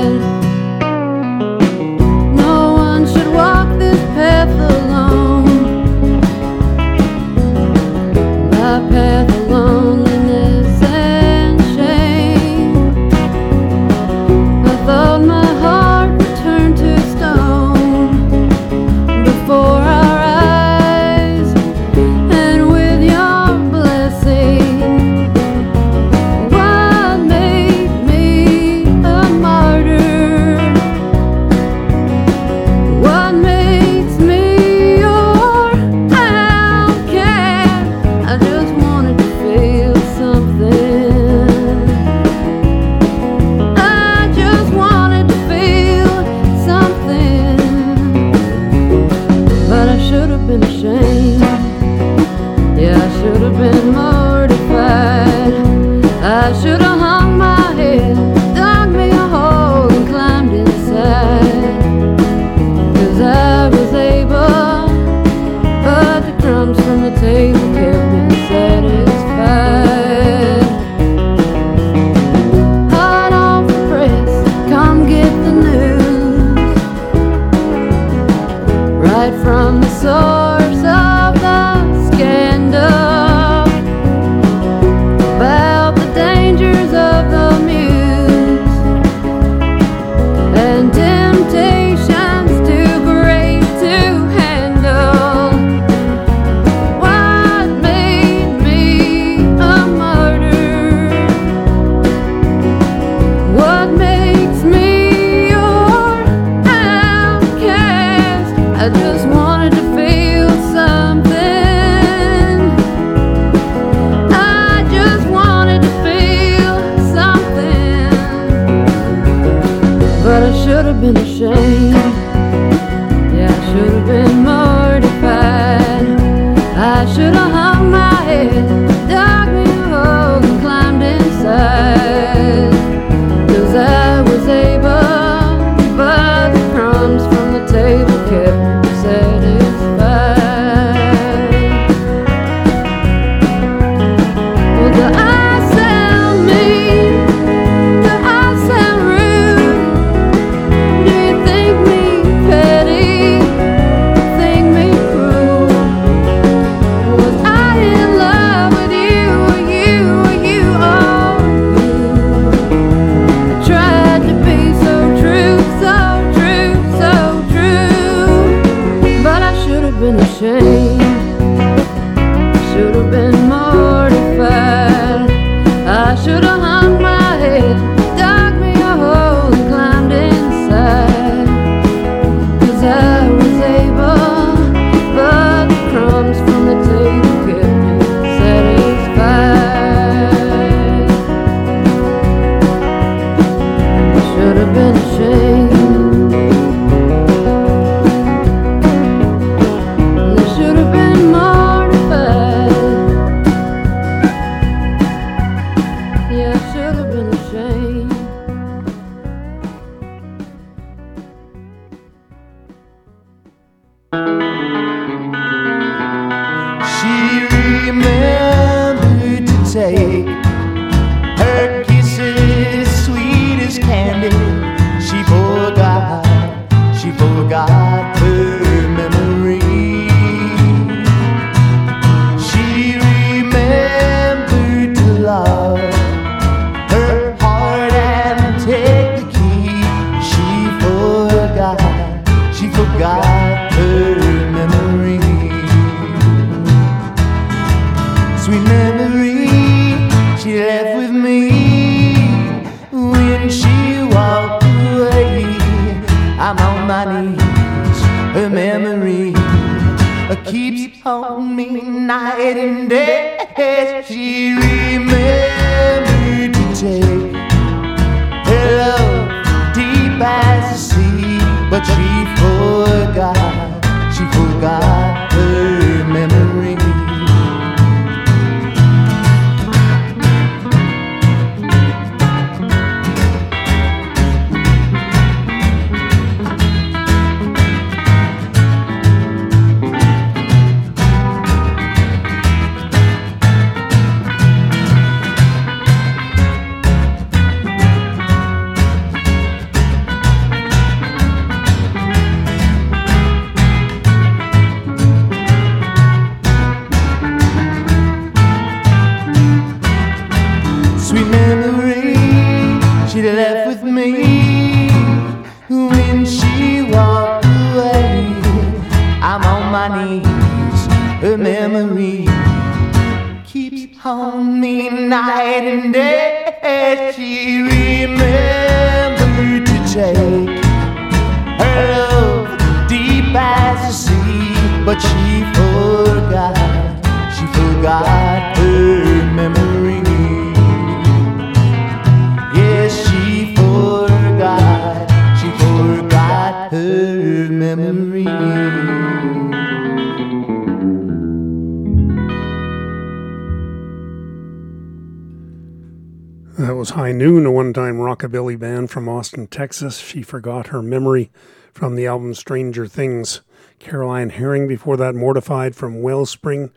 Rockabilly 358.32 358.58
band 358.58 358.90
from 358.90 359.10
Austin, 359.10 359.46
Texas. 359.46 359.98
She 359.98 360.22
forgot 360.22 360.68
her 360.68 360.80
memory 360.80 361.30
from 361.74 361.96
the 361.96 362.06
album 362.06 362.32
Stranger 362.32 362.86
Things. 362.86 363.42
Caroline 363.78 364.30
Herring 364.30 364.66
before 364.66 364.96
that, 364.96 365.14
Mortified 365.14 365.76
from 365.76 366.00
Wellspring. 366.00 366.70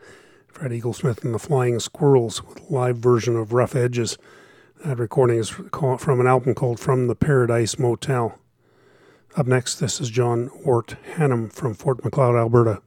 Fred 0.48 0.70
Eaglesmith 0.70 1.24
and 1.24 1.34
the 1.34 1.38
Flying 1.38 1.80
Squirrels 1.80 2.42
with 2.42 2.70
live 2.70 2.98
version 2.98 3.36
of 3.36 3.54
Rough 3.54 3.74
Edges. 3.74 4.18
That 4.84 4.98
recording 4.98 5.38
is 5.38 5.48
from 5.48 6.20
an 6.20 6.26
album 6.26 6.54
called 6.54 6.78
From 6.78 7.06
the 7.06 7.14
Paradise 7.14 7.78
Motel. 7.78 8.38
Up 9.34 9.46
next, 9.46 9.76
this 9.76 9.98
is 9.98 10.10
John 10.10 10.50
Wort 10.62 10.96
Hannam 11.14 11.50
from 11.50 11.72
Fort 11.72 12.04
Macleod, 12.04 12.36
Alberta. 12.36 12.82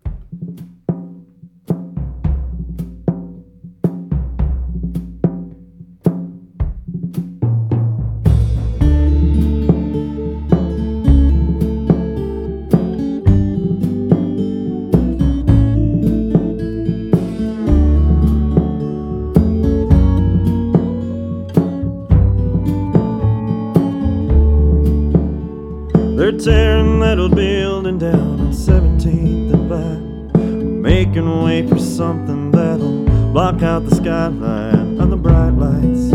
Something 31.99 32.49
that'll 32.51 33.03
block 33.33 33.61
out 33.61 33.83
the 33.83 33.93
skyline 33.93 35.01
and 35.01 35.11
the 35.11 35.17
bright 35.17 35.49
lights 35.49 36.13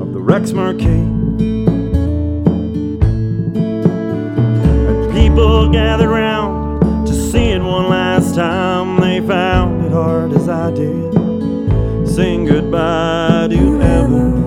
of 0.00 0.12
the 0.12 0.20
Rex 0.20 0.52
Marquee. 0.52 0.86
People 5.20 5.68
gathered 5.72 6.10
round 6.10 7.08
to 7.08 7.12
see 7.12 7.50
it 7.50 7.60
one 7.60 7.88
last 7.88 8.36
time. 8.36 9.00
They 9.00 9.20
found 9.26 9.86
it 9.86 9.90
hard 9.90 10.30
as 10.32 10.48
I 10.48 10.70
did, 10.70 12.08
saying 12.08 12.44
goodbye 12.44 13.48
to 13.50 13.82
ever 13.82 14.37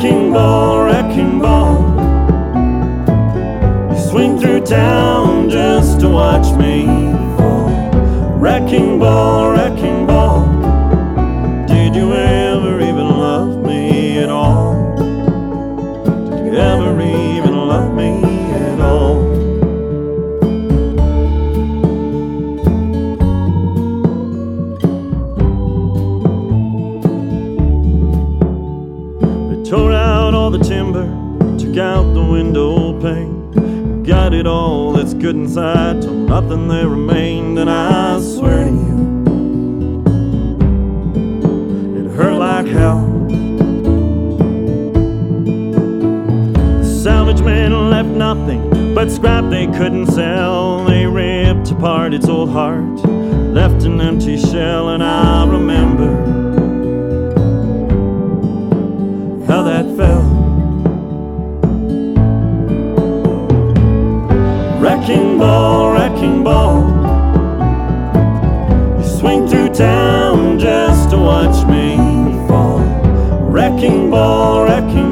Wrecking 0.00 0.32
ball, 0.32 0.84
wrecking 0.84 1.40
ball. 1.40 1.82
You 3.90 3.98
swing 3.98 4.38
through 4.38 4.60
town 4.60 5.50
just 5.50 5.98
to 5.98 6.08
watch 6.08 6.56
me 6.56 6.86
fall. 7.36 7.68
Wrecking 8.38 9.00
ball, 9.00 9.50
wrecking 9.50 10.06
ball. 10.06 10.46
Did 11.66 11.96
you 11.96 12.14
ever 12.14 12.80
even 12.80 13.08
love 13.18 13.56
me 13.66 14.18
at 14.18 14.28
all? 14.28 14.94
Did 16.30 16.46
you 16.46 16.56
ever 16.56 17.00
even 17.00 17.37
inside 35.58 36.02
till 36.02 36.14
nothing 36.14 36.68
there 36.68 36.88
remained. 36.88 37.58
And 37.58 37.68
I 37.70 38.20
swear 38.20 38.64
to 38.64 38.70
you, 38.70 39.22
it 41.98 42.10
hurt 42.14 42.34
like 42.34 42.66
hell. 42.66 43.00
Salvage 46.82 47.40
man 47.42 47.90
left 47.90 48.08
nothing 48.08 48.94
but 48.94 49.10
scrap 49.10 49.50
they 49.50 49.66
couldn't 49.66 50.06
sell. 50.06 50.84
They 50.84 51.06
ripped 51.06 51.70
apart 51.70 52.14
its 52.14 52.28
old 52.28 52.50
heart, 52.50 53.04
left 53.04 53.84
an 53.84 54.00
empty 54.00 54.36
shell, 54.38 54.90
and 54.90 55.02
I 55.02 55.46
remember 55.46 56.14
how 59.46 59.62
that 59.62 59.84
fell. 59.96 60.27
Wrecking 65.08 65.38
ball, 65.38 65.92
wrecking 65.94 66.44
ball. 66.44 66.84
You 68.98 69.04
swing 69.08 69.48
through 69.48 69.70
town 69.70 70.58
just 70.58 71.08
to 71.08 71.16
watch 71.16 71.66
me 71.66 71.96
fall. 72.46 72.80
Wrecking 73.50 74.10
ball, 74.10 74.66
wrecking 74.66 75.07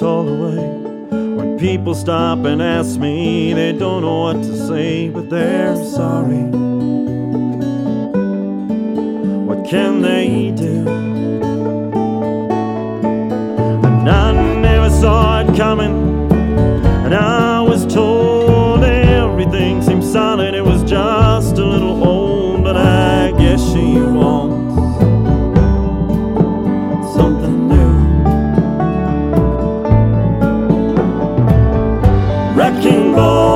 trucks 0.00 0.02
haul 0.02 0.28
away. 0.28 0.68
When 1.36 1.58
people 1.58 1.94
stop 1.94 2.44
and 2.44 2.62
ask 2.62 2.98
me, 2.98 3.52
they 3.52 3.72
don't 3.72 4.02
know 4.02 4.20
what 4.20 4.42
to 4.42 4.66
say, 4.66 5.08
but 5.08 5.28
they're 5.28 5.76
sorry. 5.76 6.44
What 9.46 9.68
can 9.68 10.02
they 10.02 10.52
do? 10.56 10.88
And 13.86 14.08
I 14.08 14.32
never 14.60 14.90
saw 14.90 15.40
it 15.40 15.56
coming. 15.56 15.99
Lord. 33.20 33.49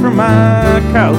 From 0.00 0.16
my 0.16 0.80
college. 0.92 1.18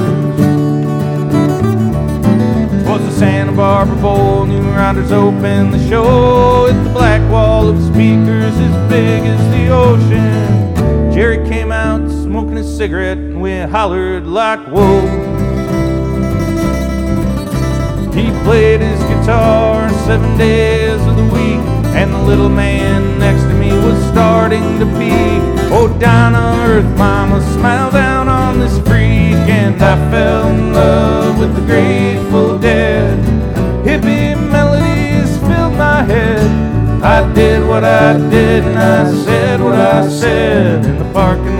Was 2.86 3.02
the 3.02 3.12
Santa 3.12 3.52
Barbara 3.52 3.96
Bowl, 3.96 4.46
New 4.46 4.62
Riders 4.70 5.12
opened 5.12 5.74
the 5.74 5.88
show 5.88 6.64
with 6.64 6.82
the 6.84 6.90
black 6.90 7.20
wall 7.30 7.68
of 7.68 7.80
speakers 7.82 8.54
as 8.56 8.90
big 8.90 9.22
as 9.24 9.38
the 9.50 9.68
ocean. 9.68 11.12
Jerry 11.12 11.46
came 11.48 11.70
out 11.70 12.10
smoking 12.10 12.56
a 12.56 12.64
cigarette 12.64 13.18
and 13.18 13.40
we 13.42 13.58
hollered 13.60 14.26
like 14.26 14.60
whoa. 14.68 15.00
He 18.14 18.30
played 18.44 18.80
his 18.80 19.00
guitar 19.04 19.88
seven 20.06 20.36
days 20.38 21.00
of 21.06 21.16
the 21.16 21.24
week, 21.24 21.60
and 21.94 22.12
the 22.12 22.22
little 22.22 22.48
man 22.48 23.18
next 23.18 23.42
to 23.42 23.54
me 23.54 23.70
was 23.70 23.96
starting 24.10 24.78
to 24.80 24.86
pee. 24.98 25.38
Oh, 25.72 25.88
down 26.00 26.34
on 26.34 26.58
earth, 26.68 26.98
mama, 26.98 27.40
smile 27.52 27.90
down 27.92 28.28
on 28.28 28.39
this 28.60 28.78
freak, 28.80 29.40
and 29.48 29.82
I 29.82 29.96
fell 30.10 30.48
in 30.48 30.72
love 30.72 31.38
with 31.38 31.54
the 31.54 31.62
Grateful 31.62 32.58
Dead. 32.58 33.18
Hippie 33.84 34.36
melodies 34.50 35.38
filled 35.38 35.76
my 35.76 36.02
head. 36.02 36.46
I 37.02 37.32
did 37.32 37.66
what 37.66 37.84
I 37.84 38.18
did, 38.28 38.64
and 38.64 38.78
I 38.78 39.10
said 39.24 39.60
what 39.62 39.74
I 39.74 40.06
said 40.08 40.84
in 40.84 40.98
the 40.98 41.10
parking 41.12 41.59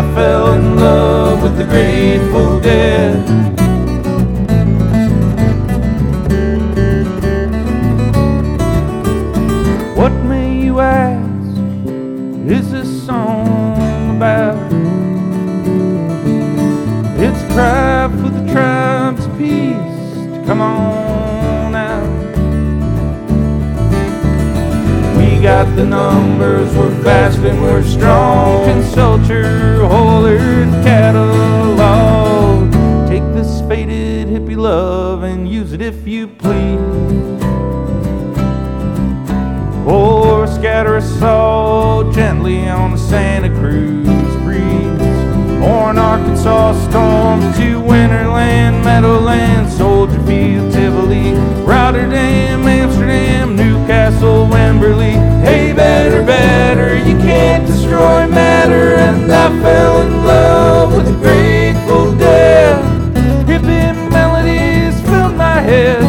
I 0.00 0.14
fell 0.14 0.54
in 0.54 0.76
love 0.76 1.42
with 1.42 1.58
the 1.58 1.64
Grateful 1.64 2.58
Dead. 2.58 2.99
The 25.80 25.86
numbers, 25.86 26.76
we're 26.76 26.94
fast 27.02 27.38
and 27.38 27.62
we're 27.62 27.82
strong. 27.82 28.66
Consult 28.66 29.26
your 29.26 29.86
Holler's 29.88 30.68
catalog. 30.84 32.70
Take 33.08 33.22
this 33.32 33.62
faded 33.62 34.28
hippie 34.28 34.58
love 34.58 35.22
and 35.22 35.48
use 35.48 35.72
it 35.72 35.80
if 35.80 36.06
you 36.06 36.28
please. 36.28 36.78
Or 39.86 40.46
scatter 40.46 40.96
us 40.96 41.22
all 41.22 42.12
gently 42.12 42.68
on 42.68 42.90
the 42.90 42.98
Santa 42.98 43.48
Cruz 43.48 44.36
breeze. 44.44 45.00
Or 45.62 45.90
an 45.92 45.98
Arkansas 45.98 46.74
storm 46.90 47.40
to 47.54 47.80
Winterland, 47.80 48.84
Meadowland, 48.84 49.72
Soldier 49.72 50.20
Field, 50.26 50.72
Tivoli, 50.74 51.32
Rotterdam, 51.64 52.66
Amsterdam, 52.66 53.56
Newcastle, 53.56 54.46
Wimberley. 54.46 55.19
Better, 56.00 56.24
better, 56.24 56.96
you 56.96 57.14
can't 57.18 57.66
destroy 57.66 58.26
matter. 58.26 58.94
And 58.94 59.30
I 59.30 59.48
fell 59.60 60.00
in 60.00 60.24
love 60.24 60.96
with 60.96 61.04
the 61.04 61.12
Grateful 61.12 62.16
Dead. 62.16 62.82
Hippie 63.46 64.10
melodies 64.10 64.98
filled 65.02 65.36
my 65.36 65.60
head. 65.60 66.02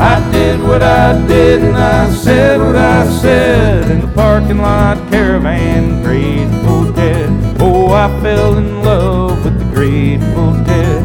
I 0.00 0.32
did 0.32 0.60
what 0.60 0.82
I 0.82 1.24
did 1.28 1.62
and 1.62 1.76
I 1.76 2.10
said 2.10 2.58
what 2.58 2.74
I 2.74 3.06
said 3.20 3.88
in 3.92 4.00
the 4.00 4.08
parking 4.08 4.58
lot 4.58 4.96
caravan, 5.08 6.02
Grateful 6.02 6.92
Dead. 6.92 7.30
Oh, 7.60 7.92
I 7.92 8.08
fell 8.20 8.58
in 8.58 8.82
love 8.82 9.44
with 9.44 9.56
the 9.56 9.66
Grateful 9.72 10.52
Dead. 10.64 11.04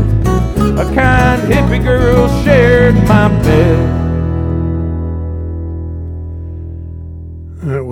A 0.79 0.95
kind 0.95 1.39
hippie 1.43 1.83
girl 1.83 2.27
shared 2.43 2.95
my 3.07 3.27
bed. 3.43 3.92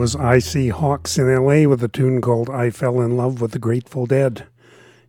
Was 0.01 0.15
I 0.15 0.39
See 0.39 0.69
Hawks 0.69 1.19
in 1.19 1.29
L.A. 1.29 1.67
with 1.67 1.83
a 1.83 1.87
tune 1.87 2.21
called 2.21 2.49
I 2.49 2.71
Fell 2.71 3.01
in 3.01 3.15
Love 3.15 3.39
with 3.39 3.51
the 3.51 3.59
Grateful 3.59 4.07
Dead. 4.07 4.47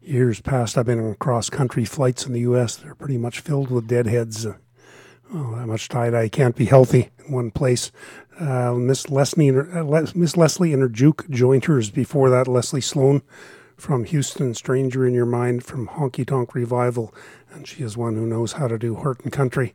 Years 0.02 0.42
past, 0.42 0.76
I've 0.76 0.84
been 0.84 1.00
on 1.00 1.14
cross 1.14 1.48
country 1.48 1.86
flights 1.86 2.26
in 2.26 2.34
the 2.34 2.40
U.S. 2.40 2.76
They're 2.76 2.94
pretty 2.94 3.16
much 3.16 3.40
filled 3.40 3.70
with 3.70 3.88
deadheads. 3.88 4.44
Oh, 4.44 5.54
that 5.56 5.66
much 5.66 5.88
tie 5.88 6.10
dye 6.10 6.28
can't 6.28 6.54
be 6.54 6.66
healthy 6.66 7.08
in 7.24 7.32
one 7.32 7.50
place. 7.50 7.90
Uh, 8.38 8.74
Miss 8.74 9.08
Leslie, 9.08 9.48
uh, 9.48 9.82
Miss 10.14 10.36
Leslie 10.36 10.74
and 10.74 10.82
her 10.82 10.90
Juke 10.90 11.26
jointers. 11.30 11.90
Before 11.90 12.28
that, 12.28 12.46
Leslie 12.46 12.82
Sloan 12.82 13.22
from 13.78 14.04
Houston, 14.04 14.52
Stranger 14.52 15.06
in 15.06 15.14
Your 15.14 15.24
Mind 15.24 15.64
from 15.64 15.88
Honky 15.88 16.26
Tonk 16.26 16.54
Revival, 16.54 17.14
and 17.50 17.66
she 17.66 17.82
is 17.82 17.96
one 17.96 18.16
who 18.16 18.26
knows 18.26 18.52
how 18.52 18.68
to 18.68 18.78
do 18.78 18.96
Horton 18.96 19.30
Country. 19.30 19.74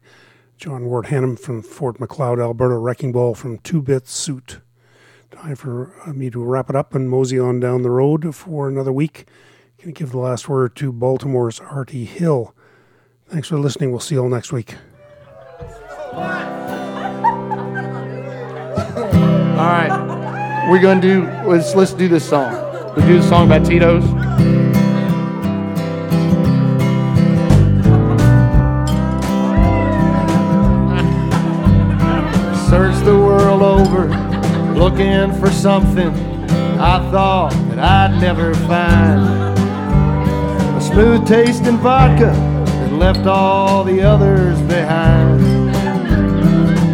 John 0.58 0.86
Wort 0.86 1.08
Hannam 1.08 1.40
from 1.40 1.64
Fort 1.64 2.00
Macleod, 2.00 2.40
Alberta, 2.40 2.78
Wrecking 2.78 3.14
Ball 3.14 3.34
from 3.34 3.58
Two 3.58 3.82
Bit 3.82 4.08
Suit. 4.08 4.60
Time 5.32 5.56
for 5.56 5.94
uh, 6.06 6.14
me 6.14 6.30
to 6.30 6.44
wrap 6.44 6.70
it 6.70 6.76
up 6.76 6.96
and 6.96 7.10
mosey 7.10 7.38
on 7.38 7.60
down 7.60 7.82
the 7.82 7.90
road 7.90 8.34
for 8.34 8.68
another 8.68 8.94
week. 8.94 9.28
Gonna 9.78 9.92
give 9.92 10.12
the 10.12 10.20
last 10.20 10.48
word 10.48 10.76
to 10.78 10.92
Baltimore's 10.92 11.60
Arty 11.60 12.06
Hill. 12.06 12.56
Thanks 13.28 13.50
for 13.50 13.60
listening. 13.60 13.92
We'll 13.92 14.00
see 14.00 14.16
you 14.16 14.22
all 14.22 14.30
next 14.30 14.54
week. 14.54 14.76
All 19.58 19.74
right, 19.74 20.68
we're 20.72 20.82
gonna 20.82 21.02
do. 21.02 21.24
Let's 21.46 21.76
let's 21.76 21.94
do 21.94 22.08
this 22.08 22.28
song. 22.28 22.54
We'll 22.96 23.06
do 23.06 23.20
the 23.20 23.28
song 23.28 23.50
by 23.50 23.60
Tito's. 23.60 24.04
Search 32.70 33.04
the 33.06 33.18
world 33.18 33.62
over, 33.62 34.08
looking 34.78 35.34
for 35.40 35.50
something 35.50 36.10
I 36.80 37.00
thought 37.10 37.52
that 37.70 37.80
I'd 37.80 38.22
never 38.22 38.54
find. 38.54 39.58
A 40.78 40.82
smooth 40.82 41.28
tasting 41.28 41.78
vodka 41.78 42.32
that 42.32 42.94
left 42.94 43.26
all 43.26 43.84
the 43.84 44.04
others 44.04 44.62
behind. 44.62 45.42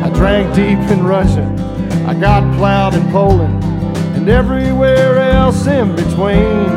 I 0.01 0.09
drank 0.11 0.55
deep 0.55 0.79
in 0.89 1.03
Russia. 1.03 1.45
I 2.07 2.13
got 2.13 2.55
plowed 2.55 2.93
in 2.93 3.05
Poland 3.11 3.61
and 4.15 4.29
everywhere 4.29 5.19
else 5.19 5.67
in 5.67 5.93
between. 5.93 6.69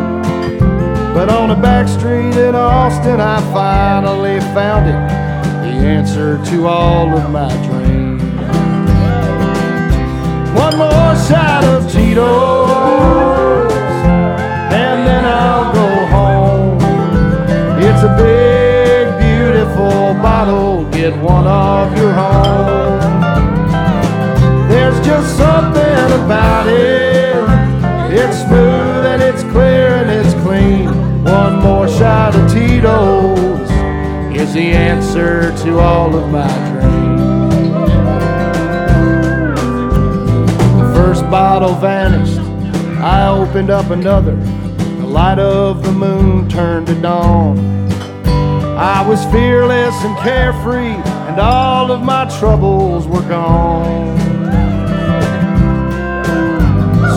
But 1.15 1.31
on 1.31 1.53
a 1.53 1.62
back 1.62 1.87
street 1.87 2.37
in 2.37 2.57
Austin, 2.57 3.20
I 3.20 3.41
finally 3.53 4.41
found 4.53 4.89
it 4.89 5.09
the 5.62 5.87
answer 5.87 6.45
to 6.47 6.66
all 6.66 7.16
of 7.16 7.31
my 7.31 7.49
dreams. 7.69 8.07
One 10.57 10.78
more 10.78 10.95
side 11.27 11.65
of 11.65 11.90
Tito's, 11.90 13.73
and 14.70 14.98
then 15.09 15.24
I'll 15.24 15.73
go 15.74 15.89
home. 16.15 16.78
It's 17.82 18.03
a 18.05 18.12
big, 18.16 19.05
beautiful 19.19 20.15
bottle, 20.23 20.89
get 20.90 21.16
one 21.20 21.48
of 21.48 21.98
your 21.98 22.15
own. 22.15 23.01
There's 24.69 25.05
just 25.05 25.36
something 25.36 26.07
about 26.23 26.69
it, 26.69 27.35
it's 28.12 28.39
smooth 28.47 29.05
and 29.12 29.20
it's 29.20 29.43
clear 29.51 29.97
and 29.97 30.11
it's 30.11 30.35
clean. 30.44 30.86
One 31.24 31.61
more 31.61 31.89
shot 31.89 32.36
of 32.36 32.48
Tito's 32.53 33.69
is 34.40 34.55
the 34.55 34.70
answer 34.73 35.53
to 35.65 35.81
all 35.81 36.15
of 36.15 36.31
my 36.31 36.47
dreams. 36.47 36.76
Bottle 41.36 41.74
vanished. 41.74 42.38
I 42.98 43.28
opened 43.28 43.68
up 43.68 43.90
another. 43.90 44.36
The 44.36 45.06
light 45.06 45.38
of 45.38 45.82
the 45.82 45.92
moon 45.92 46.48
turned 46.48 46.86
to 46.86 46.94
dawn. 46.94 47.58
I 48.78 49.06
was 49.06 49.22
fearless 49.26 49.94
and 50.02 50.16
carefree, 50.20 50.96
and 51.28 51.38
all 51.38 51.92
of 51.92 52.02
my 52.02 52.24
troubles 52.38 53.06
were 53.06 53.26
gone. 53.28 54.16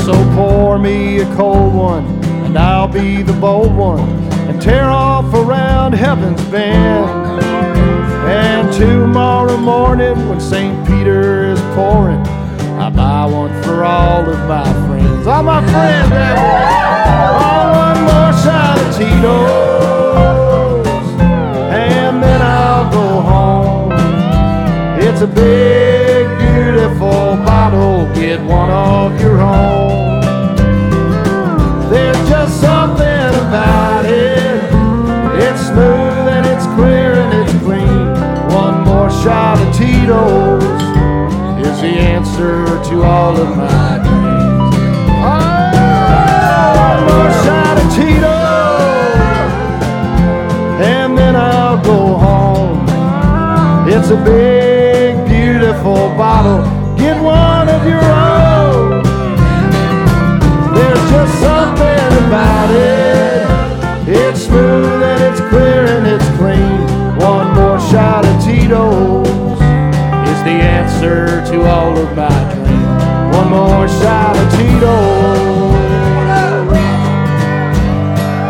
So 0.03 0.13
pour 0.35 0.77
me 0.77 1.21
a 1.21 1.35
cold 1.37 1.73
one, 1.73 2.05
and 2.43 2.57
I'll 2.57 2.89
be 2.89 3.21
the 3.21 3.37
bold 3.39 3.73
one, 3.73 4.09
and 4.49 4.61
tear 4.61 4.89
off 4.89 5.33
around 5.33 5.93
heaven's 5.93 6.43
bend. 6.51 7.09
And 8.27 8.73
tomorrow 8.73 9.55
morning, 9.55 10.27
when 10.27 10.41
St. 10.41 10.75
Peter 10.85 11.53
is 11.53 11.61
pouring, 11.73 12.21
I 12.79 12.89
buy 12.89 13.25
one 13.25 13.51
for 13.63 13.83
all 13.83 14.21
of 14.29 14.39
my 14.47 14.63
friends. 14.87 15.27
All 15.27 15.43
my 15.43 15.61
friends, 15.69 16.13
all 17.43 17.73
one 17.75 18.01
more 18.07 18.31
shot 18.41 18.79
of 18.79 18.95
Tito's, 18.95 20.87
and 21.75 22.23
then 22.23 22.41
I'll 22.41 22.89
go 22.89 23.19
home. 23.19 23.91
It's 24.97 25.19
a 25.19 25.27
big, 25.27 26.25
beautiful 26.39 27.35
bottle. 27.43 28.07
Get 28.15 28.39
one 28.43 28.69
of 28.69 29.19
your 29.19 29.41
own. 29.41 30.21
There's 31.89 32.29
just 32.29 32.61
something 32.61 33.29
about 33.43 34.05
it. 34.05 34.63
It's 35.43 35.67
smooth 35.67 36.27
and 36.35 36.45
it's 36.45 36.65
clear 36.75 37.13
and 37.15 37.33
it's 37.43 37.53
clean. 37.61 38.07
One 38.55 38.85
more 38.85 39.09
shot 39.11 39.59
of 39.59 39.75
Tito's 39.75 40.48
answer 41.99 42.65
to 42.89 43.03
all 43.03 43.35
of 43.35 43.57
my 43.57 43.97
dreams. 44.05 44.75
Oh, 45.21 46.93
more 47.07 47.31
shot 47.43 47.75
of 47.77 47.87
Tito's, 47.93 49.51
and 50.81 51.17
then 51.17 51.35
I'll 51.35 51.83
go 51.83 52.17
home. 52.17 52.87
It's 53.89 54.09
a 54.11 54.17
big, 54.23 55.27
beautiful 55.27 56.09
bottle. 56.15 56.63
Get 56.97 57.21
one 57.21 57.67
of 57.67 57.85
your 57.85 58.03
own. 58.03 59.03
There's 60.73 61.05
just 61.11 61.33
something 61.41 62.09
about 62.25 62.69
it. 62.71 63.47
It's 64.07 64.45
smooth 64.45 65.03
and 65.03 65.21
it's 65.23 65.41
clear 65.49 65.85
and 65.85 66.07
it's 66.07 66.29
clean. 66.37 66.79
One 67.19 67.53
more 67.55 67.79
shot 67.91 68.25
of 68.25 68.39
the 68.45 69.08
answer 71.01 71.51
to 71.51 71.65
all 71.65 71.97
of 71.97 72.15
my 72.15 72.29
dreams. 72.53 73.37
One 73.37 73.49
more 73.49 73.87
shot 73.87 74.35
of 74.35 74.51
Tito, 74.51 74.97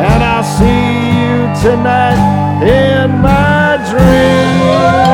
and 0.01 0.23
I'll 0.23 0.43
see 0.43 0.89
you 1.21 1.53
tonight 1.61 2.63
in 2.63 3.21
my 3.21 3.77
dreams. 3.89 5.09